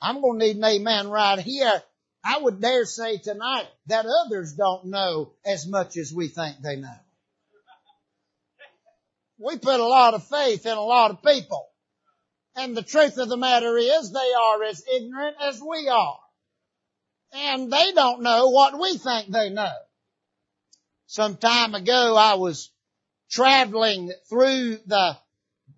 I'm 0.01 0.21
going 0.21 0.41
to 0.41 0.47
need 0.47 0.57
an 0.57 0.65
amen 0.65 1.09
right 1.09 1.39
here. 1.39 1.83
I 2.25 2.39
would 2.39 2.61
dare 2.61 2.87
say 2.87 3.19
tonight 3.19 3.69
that 3.87 4.07
others 4.07 4.55
don't 4.55 4.87
know 4.87 5.33
as 5.45 5.67
much 5.67 5.99
as 5.99 6.13
we 6.13 6.29
think 6.29 6.57
they 6.63 6.77
know. 6.77 6.97
We 9.39 9.59
put 9.59 9.79
a 9.79 9.87
lot 9.87 10.15
of 10.15 10.27
faith 10.27 10.65
in 10.65 10.73
a 10.73 10.81
lot 10.81 11.11
of 11.11 11.23
people. 11.23 11.69
And 12.57 12.77
the 12.77 12.83
truth 12.83 13.19
of 13.19 13.29
the 13.29 13.37
matter 13.37 13.77
is 13.77 14.11
they 14.11 14.33
are 14.41 14.63
as 14.63 14.83
ignorant 14.97 15.37
as 15.41 15.61
we 15.61 15.89
are. 15.89 16.19
And 17.33 17.71
they 17.71 17.93
don't 17.93 18.23
know 18.23 18.49
what 18.49 18.79
we 18.79 18.97
think 18.97 19.31
they 19.31 19.51
know. 19.51 19.73
Some 21.07 21.37
time 21.37 21.75
ago 21.75 22.17
I 22.17 22.35
was 22.35 22.71
traveling 23.31 24.13
through 24.31 24.79
the 24.87 25.19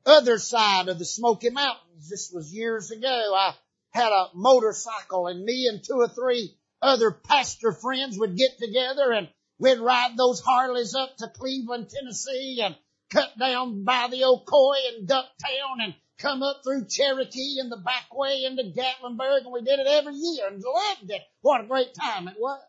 other 0.04 0.38
side 0.38 0.88
of 0.88 0.98
the 0.98 1.04
Smoky 1.04 1.50
Mountains. 1.50 2.08
This 2.08 2.30
was 2.32 2.52
years 2.52 2.90
ago. 2.90 3.08
I 3.34 3.54
had 3.96 4.12
a 4.12 4.28
motorcycle 4.34 5.26
and 5.26 5.42
me 5.42 5.68
and 5.68 5.82
two 5.82 5.94
or 5.94 6.08
three 6.08 6.54
other 6.82 7.10
pastor 7.10 7.72
friends 7.72 8.18
would 8.18 8.36
get 8.36 8.58
together 8.58 9.10
and 9.10 9.26
we'd 9.58 9.78
ride 9.78 10.18
those 10.18 10.40
Harleys 10.40 10.94
up 10.94 11.16
to 11.16 11.28
Cleveland, 11.28 11.88
Tennessee 11.88 12.60
and 12.62 12.76
cut 13.10 13.30
down 13.38 13.84
by 13.84 14.08
the 14.10 14.20
Ocoee 14.20 14.98
and 14.98 15.08
Ducktown 15.08 15.82
and 15.82 15.94
come 16.18 16.42
up 16.42 16.60
through 16.62 16.86
Cherokee 16.88 17.56
and 17.58 17.72
the 17.72 17.78
back 17.78 18.14
way 18.14 18.44
into 18.44 18.64
Gatlinburg 18.64 19.44
and 19.44 19.52
we 19.52 19.62
did 19.62 19.78
it 19.78 19.86
every 19.86 20.14
year 20.14 20.46
and 20.48 20.62
loved 20.62 21.10
it. 21.10 21.22
What 21.40 21.62
a 21.62 21.66
great 21.66 21.94
time 21.94 22.28
it 22.28 22.36
was. 22.38 22.60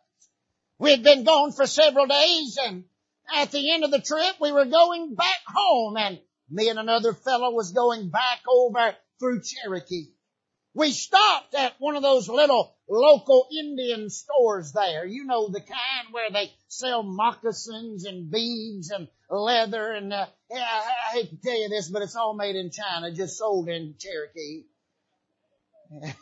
We 0.80 0.92
had 0.92 1.04
been 1.04 1.26
gone 1.26 1.52
for 1.52 1.68
several 1.68 2.08
days 2.08 2.58
and 2.66 2.86
at 3.36 3.52
the 3.52 3.74
end 3.74 3.84
of 3.84 3.92
the 3.92 4.00
trip 4.00 4.36
we 4.40 4.54
were 4.54 4.66
going 4.66 5.16
back 5.16 5.42
home 5.46 5.98
and 5.98 6.20
me 6.50 6.70
and 6.70 6.80
another 6.80 7.12
fellow 7.12 7.52
was 7.52 7.74
going 7.74 8.12
back 8.12 8.40
over 8.50 8.96
through 9.20 9.42
Cherokee. 9.42 10.14
We 10.78 10.92
stopped 10.92 11.56
at 11.56 11.74
one 11.80 11.96
of 11.96 12.04
those 12.04 12.30
little 12.30 12.72
local 12.88 13.48
Indian 13.52 14.12
stores 14.12 14.74
there. 14.74 15.08
You 15.08 15.26
know 15.26 15.48
the 15.48 15.60
kind 15.60 16.08
where 16.12 16.30
they 16.30 16.52
sell 16.68 17.02
moccasins 17.02 18.06
and 18.06 18.30
beads 18.30 18.92
and 18.92 19.08
leather 19.28 19.94
and 19.94 20.14
uh, 20.14 20.28
I, 20.54 20.56
I 20.56 21.14
hate 21.14 21.32
to 21.32 21.38
tell 21.38 21.60
you 21.60 21.70
this, 21.70 21.90
but 21.90 22.04
it's 22.04 22.16
all 22.16 22.36
made 22.36 22.56
in 22.56 22.70
China, 22.70 23.12
just 23.12 23.40
sold 23.40 23.70
in 23.70 23.96
Cherokee. 23.98 24.66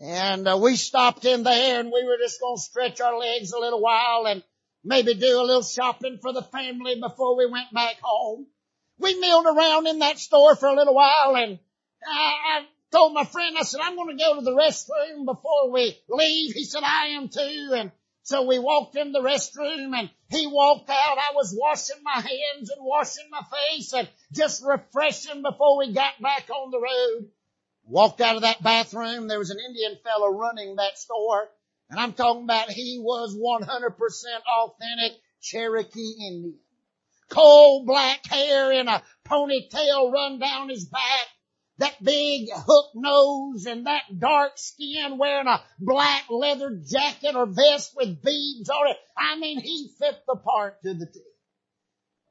and 0.00 0.48
uh, 0.48 0.58
we 0.58 0.76
stopped 0.76 1.26
in 1.26 1.42
there 1.42 1.80
and 1.80 1.92
we 1.92 2.02
were 2.06 2.16
just 2.16 2.40
going 2.40 2.56
to 2.56 2.62
stretch 2.62 3.02
our 3.02 3.18
legs 3.18 3.52
a 3.52 3.58
little 3.58 3.82
while 3.82 4.26
and 4.26 4.42
maybe 4.82 5.12
do 5.12 5.38
a 5.38 5.44
little 5.44 5.62
shopping 5.62 6.16
for 6.22 6.32
the 6.32 6.40
family 6.44 6.98
before 6.98 7.36
we 7.36 7.44
went 7.44 7.74
back 7.74 7.96
home. 8.00 8.46
We 8.98 9.20
milled 9.20 9.44
around 9.44 9.86
in 9.86 9.98
that 9.98 10.18
store 10.18 10.56
for 10.56 10.70
a 10.70 10.74
little 10.74 10.94
while 10.94 11.36
and 11.36 11.58
I, 12.08 12.58
I 12.58 12.64
told 12.92 13.14
my 13.14 13.24
friend, 13.24 13.56
I 13.58 13.62
said, 13.62 13.80
I'm 13.82 13.96
going 13.96 14.16
to 14.16 14.22
go 14.22 14.36
to 14.36 14.40
the 14.42 14.52
restroom 14.52 15.24
before 15.24 15.70
we 15.70 15.96
leave. 16.08 16.52
He 16.52 16.64
said, 16.64 16.82
I 16.84 17.08
am 17.08 17.28
too. 17.28 17.72
And 17.74 17.92
so 18.22 18.46
we 18.46 18.58
walked 18.58 18.96
in 18.96 19.12
the 19.12 19.20
restroom 19.20 19.98
and 19.98 20.10
he 20.28 20.46
walked 20.46 20.90
out. 20.90 21.18
I 21.18 21.32
was 21.34 21.56
washing 21.58 22.02
my 22.02 22.20
hands 22.20 22.70
and 22.70 22.84
washing 22.84 23.28
my 23.30 23.42
face 23.42 23.92
and 23.92 24.08
just 24.32 24.64
refreshing 24.64 25.42
before 25.42 25.78
we 25.78 25.92
got 25.92 26.20
back 26.20 26.48
on 26.50 26.70
the 26.70 26.80
road. 26.80 27.28
Walked 27.84 28.20
out 28.20 28.36
of 28.36 28.42
that 28.42 28.62
bathroom. 28.62 29.26
There 29.26 29.38
was 29.38 29.50
an 29.50 29.58
Indian 29.58 29.96
fellow 30.04 30.28
running 30.28 30.76
that 30.76 30.98
store. 30.98 31.48
And 31.88 31.98
I'm 31.98 32.12
talking 32.12 32.44
about 32.44 32.70
he 32.70 33.00
was 33.02 33.36
100% 33.36 33.66
authentic 33.66 35.18
Cherokee 35.42 36.14
Indian. 36.28 36.58
coal 37.30 37.84
black 37.84 38.26
hair 38.26 38.72
in 38.72 38.86
a 38.88 39.02
ponytail 39.26 40.12
run 40.12 40.38
down 40.38 40.68
his 40.68 40.84
back, 40.84 41.26
that 41.80 42.02
big 42.02 42.48
hook 42.52 42.90
nose 42.94 43.64
and 43.64 43.86
that 43.86 44.02
dark 44.18 44.52
skin 44.56 45.16
wearing 45.16 45.46
a 45.46 45.62
black 45.78 46.24
leather 46.28 46.78
jacket 46.86 47.34
or 47.34 47.46
vest 47.46 47.92
with 47.96 48.22
beads 48.22 48.68
on 48.68 48.90
it. 48.90 48.96
I 49.16 49.38
mean, 49.38 49.60
he 49.60 49.90
fit 49.98 50.16
the 50.26 50.36
part 50.36 50.82
to 50.82 50.92
the 50.92 51.06
T. 51.06 51.20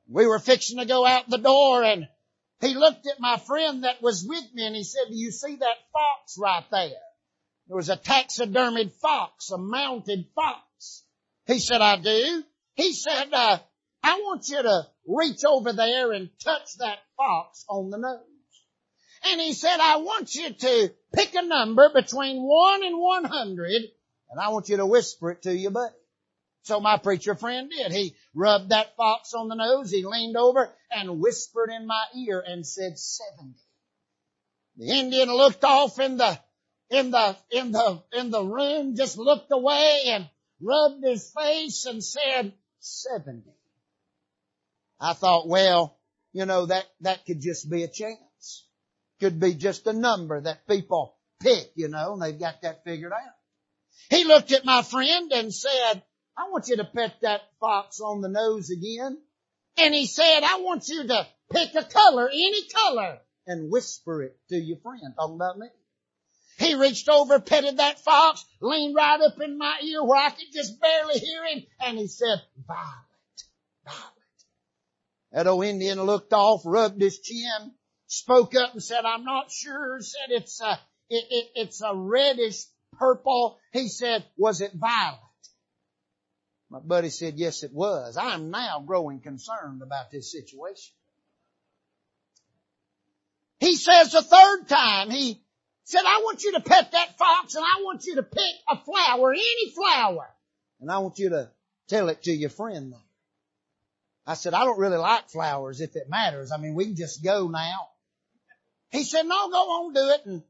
We 0.08 0.28
were 0.28 0.40
fixing 0.40 0.78
to 0.78 0.86
go 0.86 1.06
out 1.06 1.30
the 1.30 1.38
door 1.40 1.84
and 1.84 2.08
he 2.62 2.76
looked 2.76 3.08
at 3.08 3.20
my 3.20 3.38
friend 3.38 3.84
that 3.84 4.04
was 4.04 4.24
with 4.24 4.54
me 4.54 4.68
and 4.68 4.76
he 4.76 4.84
said, 4.84 5.06
do 5.10 5.16
you 5.16 5.32
see 5.32 5.56
that 5.56 5.78
fox 5.94 6.38
right 6.38 6.66
there? 6.72 6.92
There 7.68 7.78
was 7.78 7.90
a 7.90 7.98
taxidermied 7.98 8.92
fox, 9.02 9.50
a 9.50 9.58
mounted 9.58 10.28
fox. 10.36 11.04
He 11.48 11.58
said, 11.58 11.82
I 11.82 11.98
do. 11.98 12.44
He 12.76 12.94
said, 12.94 13.34
uh, 13.34 13.58
I 14.04 14.16
want 14.16 14.48
you 14.48 14.62
to 14.62 14.88
reach 15.08 15.44
over 15.44 15.74
there 15.74 16.12
and 16.12 16.30
touch 16.44 16.78
that 16.80 17.00
fox 17.18 17.66
on 17.68 17.90
the 17.90 17.98
nose. 17.98 18.29
And 19.26 19.42
he 19.42 19.54
said, 19.54 19.80
I 19.80 19.98
want 19.98 20.34
you 20.36 20.54
to 20.54 20.94
pick 21.14 21.36
a 21.36 21.42
number 21.42 21.90
between 21.94 22.42
one 22.42 22.84
and 22.84 23.00
one 23.00 23.26
hundred 23.26 23.84
and 24.30 24.40
I 24.40 24.50
want 24.50 24.70
you 24.70 24.78
to 24.78 24.86
whisper 24.86 25.32
it 25.32 25.44
to 25.44 25.56
your 25.56 25.72
buddy. 25.72 25.96
So 26.64 26.80
my 26.80 26.98
preacher 26.98 27.36
friend 27.36 27.70
did. 27.70 27.92
He 27.92 28.16
rubbed 28.36 28.70
that 28.70 28.96
fox 28.96 29.34
on 29.34 29.48
the 29.48 29.56
nose. 29.56 29.90
He 29.90 30.06
leaned 30.06 30.38
over 30.38 30.70
and 30.92 31.20
whispered 31.20 31.72
in 31.72 31.88
my 31.88 32.04
ear 32.16 32.44
and 32.46 32.66
said 32.66 33.00
70. 33.00 33.56
The 34.78 34.92
Indian 34.92 35.30
looked 35.30 35.64
off 35.64 36.00
in 36.00 36.18
the, 36.18 36.40
in 36.90 37.12
the, 37.12 37.38
in 37.52 37.72
the, 37.72 38.04
in 38.14 38.30
the 38.30 38.44
room, 38.44 38.96
just 38.96 39.18
looked 39.18 39.52
away 39.52 40.04
and 40.08 40.30
rubbed 40.62 41.04
his 41.04 41.32
face 41.32 41.86
and 41.86 42.04
said 42.04 42.54
70. 42.80 43.44
I 45.00 45.14
thought, 45.14 45.48
well, 45.48 45.98
you 46.34 46.46
know, 46.46 46.68
that, 46.68 46.86
that 47.02 47.26
could 47.26 47.42
just 47.42 47.70
be 47.70 47.84
a 47.84 47.88
chance. 47.88 48.20
Could 49.20 49.40
be 49.40 49.54
just 49.54 49.86
a 49.88 49.94
number 49.94 50.40
that 50.40 50.68
people 50.68 51.16
pick, 51.42 51.72
you 51.76 51.90
know, 51.90 52.14
and 52.14 52.22
they've 52.22 52.40
got 52.40 52.62
that 52.62 52.84
figured 52.84 53.12
out. 53.12 53.36
He 54.10 54.24
looked 54.24 54.52
at 54.52 54.66
my 54.66 54.82
friend 54.82 55.32
and 55.34 55.54
said, 55.54 56.04
I 56.38 56.50
want 56.50 56.70
you 56.70 56.78
to 56.78 56.86
pet 56.86 57.16
that 57.22 57.42
fox 57.60 58.00
on 58.00 58.22
the 58.22 58.30
nose 58.30 58.70
again. 58.70 59.18
And 59.78 59.94
he 59.94 60.06
said, 60.06 60.42
I 60.44 60.62
want 60.62 60.88
you 60.88 61.06
to 61.08 61.28
pick 61.52 61.76
a 61.76 61.84
color, 61.84 62.30
any 62.30 62.68
color, 62.68 63.20
and 63.46 63.72
whisper 63.72 64.24
it 64.24 64.38
to 64.50 64.58
your 64.58 64.78
friend. 64.78 65.14
Talking 65.18 65.36
about 65.36 65.58
me. 65.58 65.68
He 66.58 66.76
reached 66.76 67.10
over, 67.10 67.40
petted 67.40 67.78
that 67.78 68.00
fox, 68.00 68.46
leaned 68.62 68.96
right 68.96 69.20
up 69.22 69.40
in 69.42 69.58
my 69.58 69.80
ear 69.84 70.04
where 70.04 70.20
I 70.20 70.30
could 70.30 70.52
just 70.54 70.80
barely 70.82 71.20
hear 71.20 71.46
him, 71.46 71.64
and 71.82 71.98
he 71.98 72.08
said, 72.08 72.42
violet, 72.68 73.44
violet. 73.86 74.14
That 75.32 75.48
old 75.48 75.64
Indian 75.64 76.02
looked 76.04 76.34
off, 76.34 76.62
rubbed 76.66 77.02
his 77.02 77.20
chin, 77.20 77.74
spoke 78.10 78.56
up 78.56 78.74
and 78.74 78.84
said, 78.84 79.06
I'm 79.06 79.24
not 79.24 79.52
sure, 79.52 80.00
said 80.02 80.30
it's 80.30 80.60
a, 80.62 80.72
it, 81.10 81.26
it, 81.30 81.48
it's 81.56 81.82
a 81.82 81.96
reddish 81.96 82.66
purple. 82.98 83.58
He 83.72 83.88
said, 83.88 84.26
was 84.36 84.62
it 84.62 84.74
violet? 84.74 85.20
My 86.72 86.80
buddy 86.80 87.10
said, 87.10 87.36
yes, 87.38 87.64
it 87.64 87.72
was. 87.74 88.18
I 88.18 88.34
am 88.34 88.52
now 88.52 88.84
growing 88.86 89.22
concerned 89.22 89.82
about 89.82 90.12
this 90.12 90.32
situation. 90.32 90.94
He 93.60 93.76
says 93.76 94.12
the 94.12 94.22
third 94.22 94.68
time, 94.68 95.10
he 95.12 95.42
said, 95.84 96.02
I 96.06 96.22
want 96.24 96.44
you 96.44 96.54
to 96.54 96.62
pet 96.62 96.92
that 96.92 97.18
fox 97.18 97.56
and 97.56 97.64
I 97.64 97.82
want 97.84 98.06
you 98.06 98.16
to 98.16 98.24
pick 98.24 98.56
a 98.70 98.78
flower, 98.78 99.34
any 99.34 99.72
flower. 99.72 100.30
And 100.82 100.92
I 100.92 101.00
want 101.00 101.20
you 101.20 101.30
to 101.30 101.50
tell 101.88 102.10
it 102.10 102.24
to 102.24 102.32
your 102.32 102.50
friend. 102.50 102.94
I 104.26 104.34
said, 104.36 104.54
I 104.54 104.64
don't 104.64 104.80
really 104.80 104.98
like 104.98 105.30
flowers 105.30 105.82
if 105.82 105.96
it 105.96 106.10
matters. 106.10 106.52
I 106.52 106.58
mean, 106.58 106.74
we 106.74 106.86
can 106.86 106.96
just 106.96 107.24
go 107.24 107.48
now. 107.48 107.90
He 108.92 109.04
said, 109.04 109.24
no, 109.24 109.50
go 109.50 109.58
on, 109.58 109.94
do 109.94 110.10
it. 110.10 110.22
And 110.26 110.44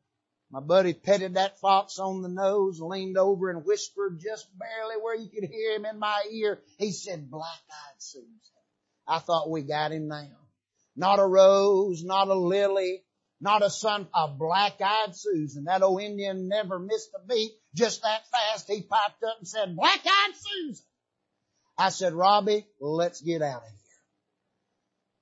my 0.52 0.62
buddy 0.62 0.94
petted 0.94 1.36
that 1.36 1.60
fox 1.60 2.00
on 2.00 2.22
the 2.22 2.30
nose, 2.30 2.80
leaned 2.82 3.18
over 3.18 3.50
and 3.50 3.66
whispered 3.66 4.20
just 4.20 4.48
barely 4.58 4.96
where 5.02 5.16
you 5.16 5.30
could 5.30 5.50
hear 5.50 5.76
him 5.76 5.86
in 5.86 6.00
my 6.00 6.24
ear. 6.32 6.60
He 6.78 6.92
said, 6.92 7.30
black-eyed 7.30 8.00
Susan. 8.00 8.40
I 9.08 9.20
thought 9.20 9.50
we 9.50 9.64
got 9.64 9.92
him 9.92 10.08
now. 10.08 10.28
Not 10.96 11.20
a 11.20 11.26
rose, 11.26 12.04
not 12.04 12.28
a 12.28 12.34
lily, 12.34 13.04
not 13.42 13.64
a 13.64 13.70
sun, 13.70 14.08
a 14.14 14.28
black-eyed 14.28 15.16
Susan. 15.16 15.66
That 15.66 15.82
old 15.82 16.02
Indian 16.02 16.48
never 16.48 16.80
missed 16.80 17.10
a 17.16 17.28
beat. 17.28 17.52
Just 17.76 18.02
that 18.04 18.22
fast, 18.32 18.68
he 18.68 18.82
piped 18.82 19.24
up 19.24 19.38
and 19.40 19.48
said, 19.48 19.76
black-eyed 19.76 20.34
Susan. 20.36 20.86
I 21.78 21.90
said, 21.90 22.14
Robbie, 22.14 22.66
let's 22.80 23.22
get 23.22 23.42
out 23.42 23.64
of 23.64 23.70
here. 23.70 23.79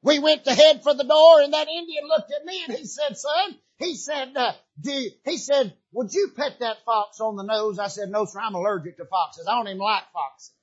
We 0.08 0.20
went 0.20 0.46
to 0.46 0.56
head 0.56 0.84
for 0.84 0.93
the 0.93 1.04
door 1.04 1.41
and 1.41 1.54
that 1.54 1.67
Indian 1.67 2.08
looked 2.08 2.32
at 2.32 2.46
me 2.46 2.63
and 2.65 2.78
he 2.78 2.86
said, 2.86 3.17
son, 3.17 3.58
he 3.78 3.93
said, 3.93 4.38
uh, 4.38 4.54
do, 4.80 5.10
he 5.26 5.38
said, 5.38 5.74
would 5.91 6.13
you 6.13 6.32
pet 6.34 6.60
that 6.62 6.78
fox 6.86 7.20
on 7.20 7.36
the 7.36 7.43
nose? 7.43 7.78
I 7.78 7.89
said, 7.89 8.10
no 8.10 8.24
sir, 8.24 8.39
I'm 8.39 8.56
allergic 8.56 8.96
to 8.98 9.06
foxes. 9.06 9.48
I 9.50 9.56
don't 9.56 9.67
even 9.67 9.80
like 9.80 10.04
foxes. 10.13 10.54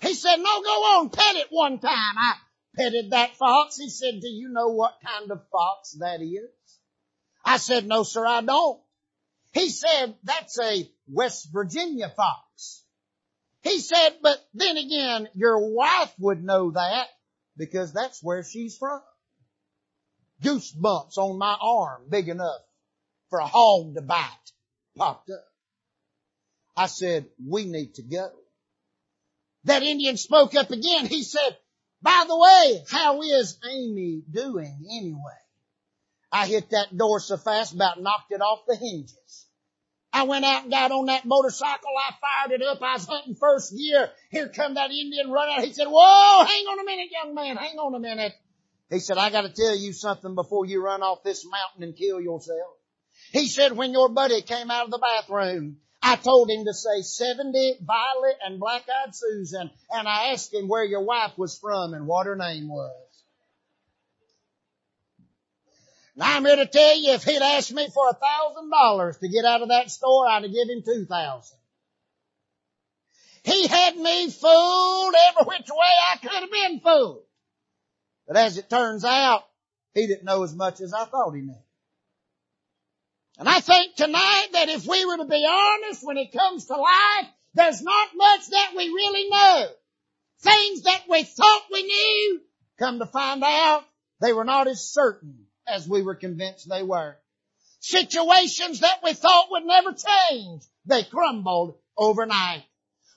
He 0.00 0.14
said, 0.14 0.36
no, 0.38 0.62
go 0.62 0.70
on, 0.98 1.10
pet 1.10 1.36
it 1.36 1.48
one 1.50 1.78
time. 1.78 1.92
I 2.16 2.32
petted 2.74 3.10
that 3.10 3.36
fox. 3.36 3.76
He 3.76 3.90
said, 3.90 4.22
do 4.22 4.28
you 4.28 4.48
know 4.48 4.68
what 4.68 4.94
kind 5.04 5.30
of 5.30 5.42
fox 5.52 5.92
that 6.00 6.22
is? 6.22 6.80
I 7.44 7.58
said, 7.58 7.86
no 7.86 8.02
sir, 8.02 8.24
I 8.26 8.40
don't. 8.40 8.80
He 9.52 9.68
said, 9.68 10.14
that's 10.24 10.58
a 10.58 10.90
West 11.06 11.48
Virginia 11.52 12.08
fox. 12.08 12.82
He 13.60 13.78
said, 13.78 14.16
but 14.22 14.38
then 14.54 14.78
again, 14.78 15.28
your 15.34 15.74
wife 15.74 16.14
would 16.18 16.42
know 16.42 16.70
that 16.70 17.08
because 17.56 17.92
that's 17.92 18.22
where 18.22 18.42
she's 18.42 18.76
from. 18.76 19.00
Goosebumps 20.42 21.18
on 21.18 21.38
my 21.38 21.56
arm 21.60 22.02
big 22.08 22.28
enough 22.28 22.60
for 23.30 23.38
a 23.38 23.46
hog 23.46 23.94
to 23.94 24.02
bite 24.02 24.28
popped 24.96 25.30
up. 25.30 25.44
I 26.76 26.86
said, 26.86 27.26
we 27.44 27.64
need 27.64 27.94
to 27.94 28.02
go. 28.02 28.30
That 29.64 29.82
Indian 29.82 30.16
spoke 30.16 30.54
up 30.54 30.70
again. 30.70 31.06
He 31.06 31.22
said, 31.22 31.56
by 32.00 32.24
the 32.26 32.36
way, 32.36 32.84
how 32.90 33.22
is 33.22 33.58
Amy 33.70 34.22
doing 34.30 34.86
anyway? 34.90 35.20
I 36.32 36.46
hit 36.46 36.70
that 36.70 36.96
door 36.96 37.20
so 37.20 37.36
fast 37.36 37.74
about 37.74 38.00
knocked 38.00 38.32
it 38.32 38.40
off 38.40 38.66
the 38.66 38.74
hinges. 38.74 39.46
I 40.12 40.24
went 40.24 40.44
out 40.44 40.62
and 40.62 40.70
got 40.70 40.92
on 40.92 41.06
that 41.06 41.24
motorcycle. 41.24 41.90
I 41.98 42.14
fired 42.20 42.60
it 42.60 42.64
up. 42.64 42.82
I 42.82 42.94
was 42.94 43.06
hunting 43.06 43.34
first 43.34 43.74
gear. 43.76 44.10
Here 44.30 44.48
come 44.48 44.74
that 44.74 44.90
Indian 44.90 45.30
run 45.30 45.48
out. 45.48 45.64
He 45.64 45.72
said, 45.72 45.86
whoa, 45.88 46.44
hang 46.44 46.64
on 46.66 46.80
a 46.80 46.84
minute, 46.84 47.08
young 47.10 47.34
man. 47.34 47.56
Hang 47.56 47.78
on 47.78 47.94
a 47.94 47.98
minute. 47.98 48.32
He 48.90 48.98
said, 48.98 49.16
I 49.16 49.30
got 49.30 49.42
to 49.42 49.48
tell 49.48 49.74
you 49.74 49.94
something 49.94 50.34
before 50.34 50.66
you 50.66 50.84
run 50.84 51.02
off 51.02 51.22
this 51.24 51.46
mountain 51.46 51.82
and 51.82 51.96
kill 51.96 52.20
yourself. 52.20 52.76
He 53.32 53.46
said, 53.46 53.72
when 53.72 53.92
your 53.92 54.10
buddy 54.10 54.42
came 54.42 54.70
out 54.70 54.84
of 54.84 54.90
the 54.90 54.98
bathroom, 54.98 55.78
I 56.02 56.16
told 56.16 56.50
him 56.50 56.64
to 56.66 56.74
say 56.74 57.00
70 57.00 57.78
Violet 57.80 58.36
and 58.44 58.60
Black 58.60 58.82
Eyed 58.82 59.14
Susan, 59.14 59.70
and 59.90 60.08
I 60.08 60.32
asked 60.32 60.52
him 60.52 60.68
where 60.68 60.84
your 60.84 61.04
wife 61.04 61.38
was 61.38 61.58
from 61.58 61.94
and 61.94 62.06
what 62.06 62.26
her 62.26 62.36
name 62.36 62.68
was. 62.68 62.92
Now 66.14 66.36
I'm 66.36 66.44
here 66.44 66.56
to 66.56 66.66
tell 66.66 66.96
you, 66.96 67.12
if 67.12 67.24
he'd 67.24 67.40
asked 67.40 67.72
me 67.72 67.88
for 67.88 68.08
a 68.08 68.14
thousand 68.14 68.70
dollars 68.70 69.16
to 69.18 69.28
get 69.28 69.44
out 69.44 69.62
of 69.62 69.68
that 69.68 69.90
store, 69.90 70.28
I'd 70.28 70.42
have 70.42 70.52
given 70.52 70.78
him 70.78 70.82
two 70.84 71.06
thousand. 71.06 71.58
He 73.44 73.66
had 73.66 73.96
me 73.96 74.30
fooled 74.30 75.14
every 75.28 75.44
which 75.44 75.68
way 75.68 75.92
I 76.12 76.16
could 76.18 76.30
have 76.30 76.50
been 76.50 76.80
fooled. 76.80 77.24
But 78.28 78.36
as 78.36 78.58
it 78.58 78.70
turns 78.70 79.04
out, 79.04 79.42
he 79.94 80.06
didn't 80.06 80.24
know 80.24 80.44
as 80.44 80.54
much 80.54 80.80
as 80.80 80.94
I 80.94 81.06
thought 81.06 81.34
he 81.34 81.40
knew. 81.40 81.56
And 83.38 83.48
I 83.48 83.60
think 83.60 83.96
tonight 83.96 84.48
that 84.52 84.68
if 84.68 84.86
we 84.86 85.04
were 85.04 85.16
to 85.16 85.24
be 85.24 85.46
honest 85.48 86.06
when 86.06 86.18
it 86.18 86.32
comes 86.32 86.66
to 86.66 86.76
life, 86.76 87.26
there's 87.54 87.82
not 87.82 88.08
much 88.14 88.48
that 88.50 88.72
we 88.76 88.84
really 88.84 89.28
know. 89.28 89.66
Things 90.40 90.82
that 90.82 91.02
we 91.08 91.24
thought 91.24 91.62
we 91.72 91.82
knew, 91.82 92.40
come 92.78 92.98
to 92.98 93.06
find 93.06 93.42
out, 93.42 93.84
they 94.20 94.32
were 94.32 94.44
not 94.44 94.68
as 94.68 94.88
certain 94.88 95.41
as 95.66 95.88
we 95.88 96.02
were 96.02 96.14
convinced 96.14 96.68
they 96.68 96.82
were. 96.82 97.16
Situations 97.80 98.80
that 98.80 99.00
we 99.02 99.12
thought 99.12 99.50
would 99.50 99.64
never 99.64 99.92
change, 99.92 100.62
they 100.86 101.02
crumbled 101.02 101.74
overnight. 101.96 102.64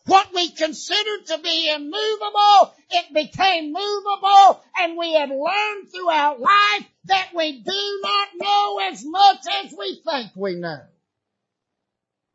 What 0.07 0.33
we 0.33 0.51
considered 0.51 1.25
to 1.27 1.39
be 1.39 1.71
immovable, 1.71 2.73
it 2.91 3.13
became 3.13 3.73
movable 3.73 4.63
and 4.77 4.97
we 4.97 5.13
have 5.15 5.29
learned 5.29 5.91
throughout 5.91 6.39
life 6.39 6.85
that 7.05 7.29
we 7.35 7.59
do 7.59 7.99
not 8.03 8.27
know 8.35 8.79
as 8.91 9.03
much 9.03 9.39
as 9.63 9.73
we 9.77 10.01
think 10.07 10.31
we 10.35 10.55
know. 10.55 10.81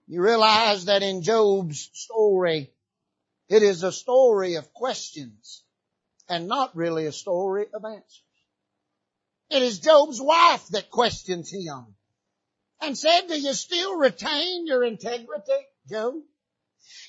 You 0.09 0.23
realize 0.23 0.87
that 0.87 1.05
in 1.05 1.23
Job's 1.23 1.89
story, 1.93 2.73
it 3.49 3.63
is 3.63 3.85
a 3.85 3.93
story 3.93 4.57
of 4.57 4.73
questions 4.73 5.63
and 6.29 6.49
not 6.49 6.75
really 6.75 7.07
a 7.07 7.13
story 7.13 7.67
of 7.73 7.85
answers. 7.85 8.23
It 9.51 9.63
is 9.63 9.81
Job's 9.81 10.21
wife 10.21 10.67
that 10.69 10.91
questions 10.91 11.51
him 11.51 11.95
and 12.81 12.97
said, 12.97 13.23
do 13.29 13.39
you 13.39 13.53
still 13.53 13.97
retain 13.97 14.67
your 14.67 14.85
integrity, 14.85 15.67
Job? 15.89 16.15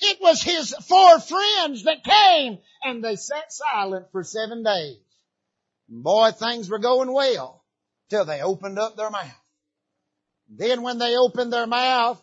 It 0.01 0.19
was 0.19 0.41
his 0.41 0.73
four 0.87 1.19
friends 1.19 1.83
that 1.83 2.03
came 2.03 2.57
and 2.83 3.03
they 3.03 3.15
sat 3.15 3.51
silent 3.51 4.07
for 4.11 4.23
seven 4.23 4.63
days. 4.63 4.97
Boy, 5.87 6.31
things 6.31 6.69
were 6.69 6.79
going 6.79 7.11
well 7.13 7.63
till 8.09 8.25
they 8.25 8.41
opened 8.41 8.79
up 8.79 8.97
their 8.97 9.11
mouth. 9.11 9.39
Then 10.49 10.81
when 10.81 10.97
they 10.97 11.15
opened 11.15 11.53
their 11.53 11.67
mouth, 11.67 12.21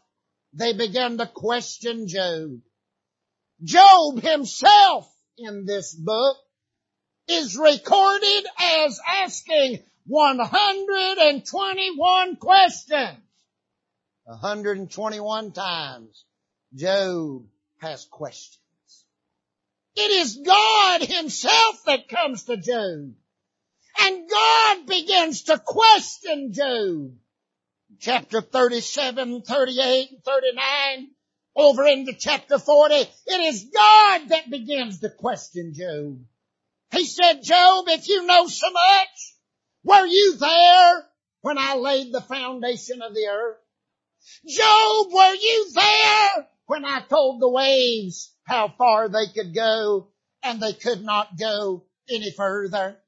they 0.53 0.73
began 0.73 1.17
to 1.19 1.27
question 1.27 2.09
Job. 2.09 2.61
Job 3.63 4.21
himself 4.21 5.13
in 5.37 5.65
this 5.65 5.95
book 5.95 6.37
is 7.29 7.57
recorded 7.57 8.47
as 8.61 9.01
asking 9.07 9.83
121 10.09 12.37
questions. 12.37 13.19
121 14.25 15.53
times 15.53 16.25
Job 16.75 17.45
has 17.79 18.07
questions. 18.07 18.59
It 19.97 20.11
is 20.11 20.41
God 20.45 21.03
himself 21.03 21.85
that 21.85 22.09
comes 22.09 22.45
to 22.45 22.57
Job. 22.57 23.13
And 24.01 24.31
God 24.31 24.87
begins 24.87 25.43
to 25.45 25.59
question 25.59 26.55
Job. 26.55 27.13
Chapter 28.01 28.41
37, 28.41 29.43
38, 29.43 30.09
39, 30.25 31.11
over 31.55 31.85
into 31.85 32.15
chapter 32.15 32.59
40, 32.59 32.95
it 32.95 33.11
is 33.27 33.71
God 33.75 34.29
that 34.29 34.49
begins 34.49 35.01
to 35.01 35.11
question 35.11 35.75
Job. 35.75 36.19
He 36.93 37.05
said, 37.05 37.43
Job, 37.43 37.85
if 37.89 38.09
you 38.09 38.25
know 38.25 38.47
so 38.47 38.71
much, 38.71 39.35
were 39.85 40.07
you 40.07 40.37
there 40.37 41.05
when 41.43 41.59
I 41.59 41.75
laid 41.75 42.13
the 42.13 42.21
foundation 42.21 43.03
of 43.03 43.15
the 43.15 43.27
earth? 43.27 43.59
Job, 44.47 45.07
were 45.13 45.35
you 45.35 45.71
there 45.73 46.49
when 46.67 46.85
I 46.85 47.01
told 47.01 47.41
the 47.41 47.49
waves 47.49 48.35
how 48.45 48.69
far 48.77 49.09
they 49.09 49.27
could 49.35 49.55
go 49.55 50.09
and 50.43 50.61
they 50.61 50.73
could 50.73 51.03
not 51.03 51.39
go 51.39 51.85
any 52.11 52.31
further? 52.33 52.99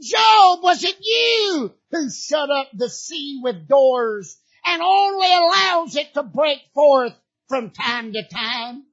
Job, 0.00 0.62
was 0.62 0.82
it 0.82 0.96
you 1.00 1.72
who 1.90 2.10
shut 2.10 2.50
up 2.50 2.68
the 2.72 2.90
sea 2.90 3.40
with 3.42 3.68
doors 3.68 4.38
and 4.64 4.82
only 4.82 5.32
allows 5.32 5.94
it 5.96 6.14
to 6.14 6.22
break 6.22 6.58
forth 6.72 7.12
from 7.48 7.70
time 7.70 8.12
to 8.12 8.22
time. 8.26 8.84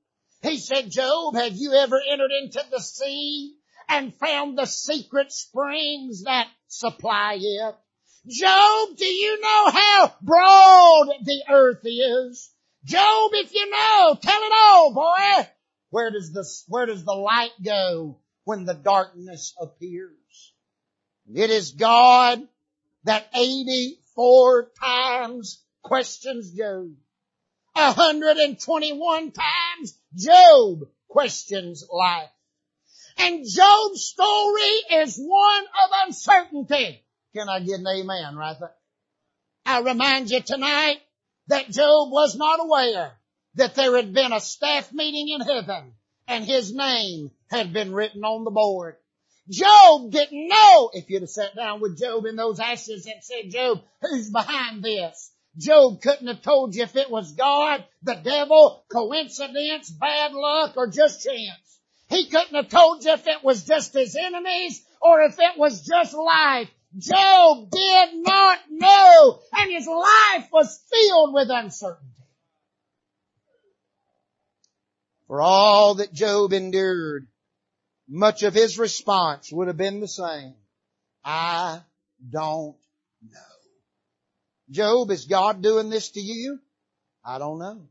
He 0.42 0.58
said, 0.58 0.92
Job, 0.92 1.36
have 1.36 1.56
you 1.56 1.74
ever 1.74 2.02
entered 2.12 2.32
into 2.32 2.64
the 2.70 2.82
sea 2.82 3.56
and 3.88 4.14
found 4.16 4.58
the 4.58 4.66
secret 4.66 5.32
springs 5.32 6.24
that 6.24 6.48
supply 6.72 7.38
it? 7.40 7.76
Job, 8.28 8.98
do 8.98 9.06
you 9.06 9.42
know 9.42 9.72
how 9.72 10.14
broad 10.22 11.08
the 11.24 11.44
earth 11.50 11.82
is? 11.84 12.50
Job, 12.86 13.32
if 13.34 13.54
you 13.54 13.70
know, 13.70 14.18
tell 14.22 14.42
it 14.42 14.52
all, 14.56 14.94
boy. 14.94 15.48
Where 15.90 16.12
does 16.12 16.32
the, 16.32 16.48
where 16.68 16.86
does 16.86 17.04
the 17.04 17.14
light 17.14 17.52
go 17.64 18.18
when 18.46 18.66
the 18.66 18.74
darkness 18.74 19.54
appears? 19.60 20.54
It 21.34 21.50
is 21.50 21.72
God 21.72 22.42
that 23.04 23.28
84 23.36 24.72
times 24.80 25.62
questions 25.82 26.52
Job. 26.52 26.96
121 27.74 29.32
times 29.32 29.98
Job 30.16 30.88
questions 31.08 31.84
life. 31.92 32.30
And 33.18 33.46
Job's 33.48 34.04
story 34.04 35.02
is 35.02 35.18
one 35.18 35.64
of 35.64 36.08
uncertainty. 36.08 37.04
Can 37.36 37.50
I 37.50 37.60
get 37.60 37.80
an 37.80 37.88
amen 37.88 38.36
right 38.36 38.58
there? 38.60 38.74
I 39.66 39.82
remind 39.82 40.30
you 40.30 40.42
tonight 40.42 41.00
that 41.48 41.70
Job 41.70 42.12
was 42.12 42.36
not 42.36 42.60
aware 42.60 43.14
that 43.56 43.76
there 43.76 43.96
had 43.96 44.14
been 44.14 44.34
a 44.34 44.40
staff 44.40 44.92
meeting 44.94 45.30
in 45.30 45.42
heaven 45.42 45.94
and 46.28 46.46
his 46.46 46.74
name 46.74 47.32
had 47.50 47.74
been 47.74 47.94
written 47.94 48.24
on 48.24 48.44
the 48.44 48.52
board. 48.52 48.96
Job 49.50 50.12
didn't 50.12 50.48
know 50.48 50.90
if 50.94 51.10
you'd 51.10 51.24
have 51.24 51.30
sat 51.30 51.56
down 51.56 51.82
with 51.82 52.00
Job 52.00 52.26
in 52.26 52.36
those 52.36 52.60
ashes 52.60 53.06
and 53.06 53.22
said, 53.22 53.52
Job, 53.52 53.82
who's 54.02 54.30
behind 54.30 54.84
this? 54.84 55.32
Job 55.58 56.02
couldn't 56.02 56.28
have 56.28 56.42
told 56.42 56.74
you 56.74 56.84
if 56.84 56.96
it 56.96 57.12
was 57.12 57.34
God, 57.34 57.84
the 58.04 58.16
devil, 58.16 58.86
coincidence, 58.90 59.90
bad 59.90 60.32
luck, 60.32 60.78
or 60.78 60.88
just 60.88 61.24
chance. 61.24 61.71
He 62.12 62.26
couldn't 62.26 62.56
have 62.56 62.68
told 62.68 63.06
you 63.06 63.14
if 63.14 63.26
it 63.26 63.42
was 63.42 63.64
just 63.64 63.94
his 63.94 64.18
enemies 64.18 64.84
or 65.02 65.22
if 65.22 65.40
it 65.40 65.58
was 65.58 65.82
just 65.82 66.14
life. 66.14 66.70
Job 66.98 67.72
did 67.72 68.10
not 68.16 68.60
know 68.70 69.40
and 69.54 69.72
his 69.72 69.88
life 69.88 70.50
was 70.52 70.78
filled 70.92 71.34
with 71.34 71.48
uncertainty. 71.50 72.06
For 75.28 75.42
all 75.42 75.96
that 75.96 76.12
Job 76.12 76.52
endured, 76.52 77.28
much 78.10 78.44
of 78.44 78.54
his 78.54 78.78
response 78.78 79.50
would 79.50 79.68
have 79.68 79.78
been 79.78 80.02
the 80.02 80.08
same. 80.10 80.56
I 81.24 81.80
don't 82.30 82.76
know. 83.24 83.40
Job, 84.70 85.12
is 85.12 85.26
God 85.28 85.62
doing 85.62 85.90
this 85.90 86.12
to 86.12 86.20
you? 86.20 86.60
I 87.24 87.38
don't 87.38 87.60
know. 87.60 87.88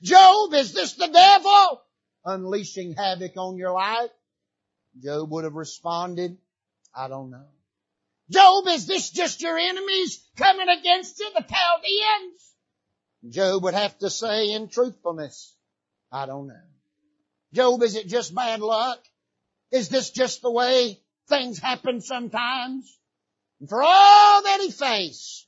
Job, 0.00 0.54
is 0.54 0.72
this 0.72 0.92
the 0.92 1.08
devil 1.08 1.82
unleashing 2.24 2.94
havoc 2.94 3.36
on 3.36 3.56
your 3.56 3.72
life? 3.72 4.10
Job 5.02 5.30
would 5.30 5.44
have 5.44 5.54
responded, 5.54 6.36
I 6.94 7.08
don't 7.08 7.30
know. 7.30 7.46
Job, 8.30 8.66
is 8.68 8.86
this 8.86 9.10
just 9.10 9.40
your 9.40 9.56
enemies 9.56 10.22
coming 10.36 10.68
against 10.68 11.18
you, 11.18 11.30
the 11.34 11.42
Chaldeans? 11.42 12.54
Job 13.30 13.62
would 13.62 13.74
have 13.74 13.96
to 13.98 14.10
say 14.10 14.52
in 14.52 14.68
truthfulness, 14.68 15.54
I 16.12 16.26
don't 16.26 16.48
know. 16.48 16.60
Job, 17.52 17.82
is 17.82 17.96
it 17.96 18.06
just 18.06 18.34
bad 18.34 18.60
luck? 18.60 18.98
Is 19.70 19.88
this 19.88 20.10
just 20.10 20.42
the 20.42 20.50
way 20.50 21.00
things 21.28 21.58
happen 21.58 22.00
sometimes? 22.00 22.98
And 23.60 23.68
for 23.68 23.82
all 23.82 24.42
that 24.42 24.60
he 24.60 24.70
faced, 24.70 25.46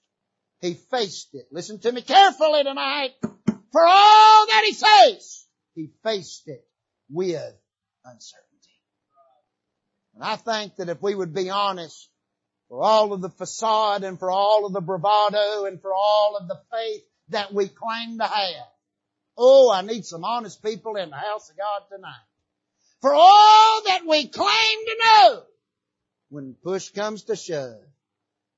he 0.61 0.75
faced 0.75 1.35
it. 1.35 1.49
Listen 1.53 1.79
to 1.81 1.93
me 1.93 2.03
carefully 2.03 2.65
tonight. 2.65 3.13
For 3.73 3.87
all 3.87 4.47
that 4.47 4.63
he 4.67 4.73
faced, 4.73 5.40
he 5.75 5.91
faced 6.03 6.49
it 6.49 6.65
with 7.11 7.55
uncertainty. 8.05 8.47
And 10.15 10.25
I 10.25 10.37
think 10.37 10.77
that 10.77 10.89
if 10.89 11.01
we 11.03 11.15
would 11.15 11.35
be 11.35 11.51
honest, 11.51 12.09
for 12.69 12.83
all 12.83 13.13
of 13.13 13.21
the 13.21 13.31
facade 13.31 14.05
and 14.05 14.19
for 14.19 14.31
all 14.31 14.65
of 14.65 14.73
the 14.73 14.81
bravado 14.81 15.65
and 15.65 15.81
for 15.83 15.93
all 15.93 16.37
of 16.41 16.47
the 16.47 16.61
faith 16.73 17.03
that 17.31 17.53
we 17.53 17.67
claim 17.67 18.19
to 18.19 18.25
have, 18.25 18.69
oh, 19.37 19.71
I 19.71 19.83
need 19.83 20.05
some 20.05 20.25
honest 20.25 20.63
people 20.63 20.97
in 20.97 21.11
the 21.11 21.17
house 21.17 21.51
of 21.51 21.57
God 21.57 21.83
tonight. 21.91 22.15
For 23.01 23.13
all 23.13 23.83
that 23.87 24.03
we 24.07 24.29
claim 24.29 24.47
to 24.87 24.97
know, 25.03 25.43
when 26.29 26.55
push 26.63 26.91
comes 26.91 27.25
to 27.25 27.35
shove, 27.35 27.81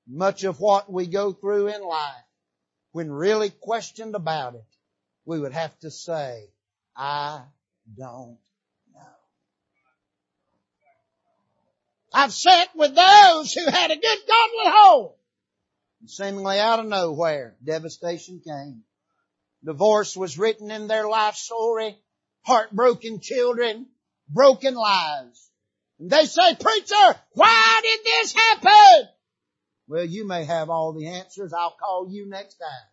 much 0.06 0.44
of 0.44 0.60
what 0.60 0.92
we 0.92 1.06
go 1.06 1.32
through 1.32 1.68
in 1.68 1.82
life, 1.82 2.24
when 2.90 3.10
really 3.10 3.48
questioned 3.48 4.14
about 4.14 4.56
it, 4.56 4.66
we 5.24 5.40
would 5.40 5.52
have 5.52 5.78
to 5.80 5.90
say, 5.90 6.48
I 6.96 7.42
don't 7.96 8.38
know. 8.94 9.00
I've 12.14 12.32
sat 12.32 12.68
with 12.74 12.94
those 12.94 13.52
who 13.52 13.64
had 13.70 13.90
a 13.90 13.96
good 13.96 14.18
godly 14.26 14.72
home. 14.72 15.12
And 16.00 16.10
seemingly 16.10 16.58
out 16.58 16.80
of 16.80 16.86
nowhere, 16.86 17.56
devastation 17.64 18.40
came. 18.44 18.82
Divorce 19.64 20.16
was 20.16 20.38
written 20.38 20.70
in 20.70 20.88
their 20.88 21.08
life 21.08 21.36
story. 21.36 21.96
Heartbroken 22.44 23.20
children, 23.20 23.86
broken 24.28 24.74
lives. 24.74 25.50
And 26.00 26.10
they 26.10 26.24
say, 26.24 26.56
preacher, 26.56 27.20
why 27.34 27.80
did 27.82 28.04
this 28.04 28.34
happen? 28.34 29.08
Well, 29.86 30.04
you 30.04 30.26
may 30.26 30.44
have 30.44 30.68
all 30.68 30.92
the 30.92 31.06
answers. 31.06 31.52
I'll 31.52 31.76
call 31.78 32.08
you 32.10 32.28
next 32.28 32.56
time. 32.56 32.91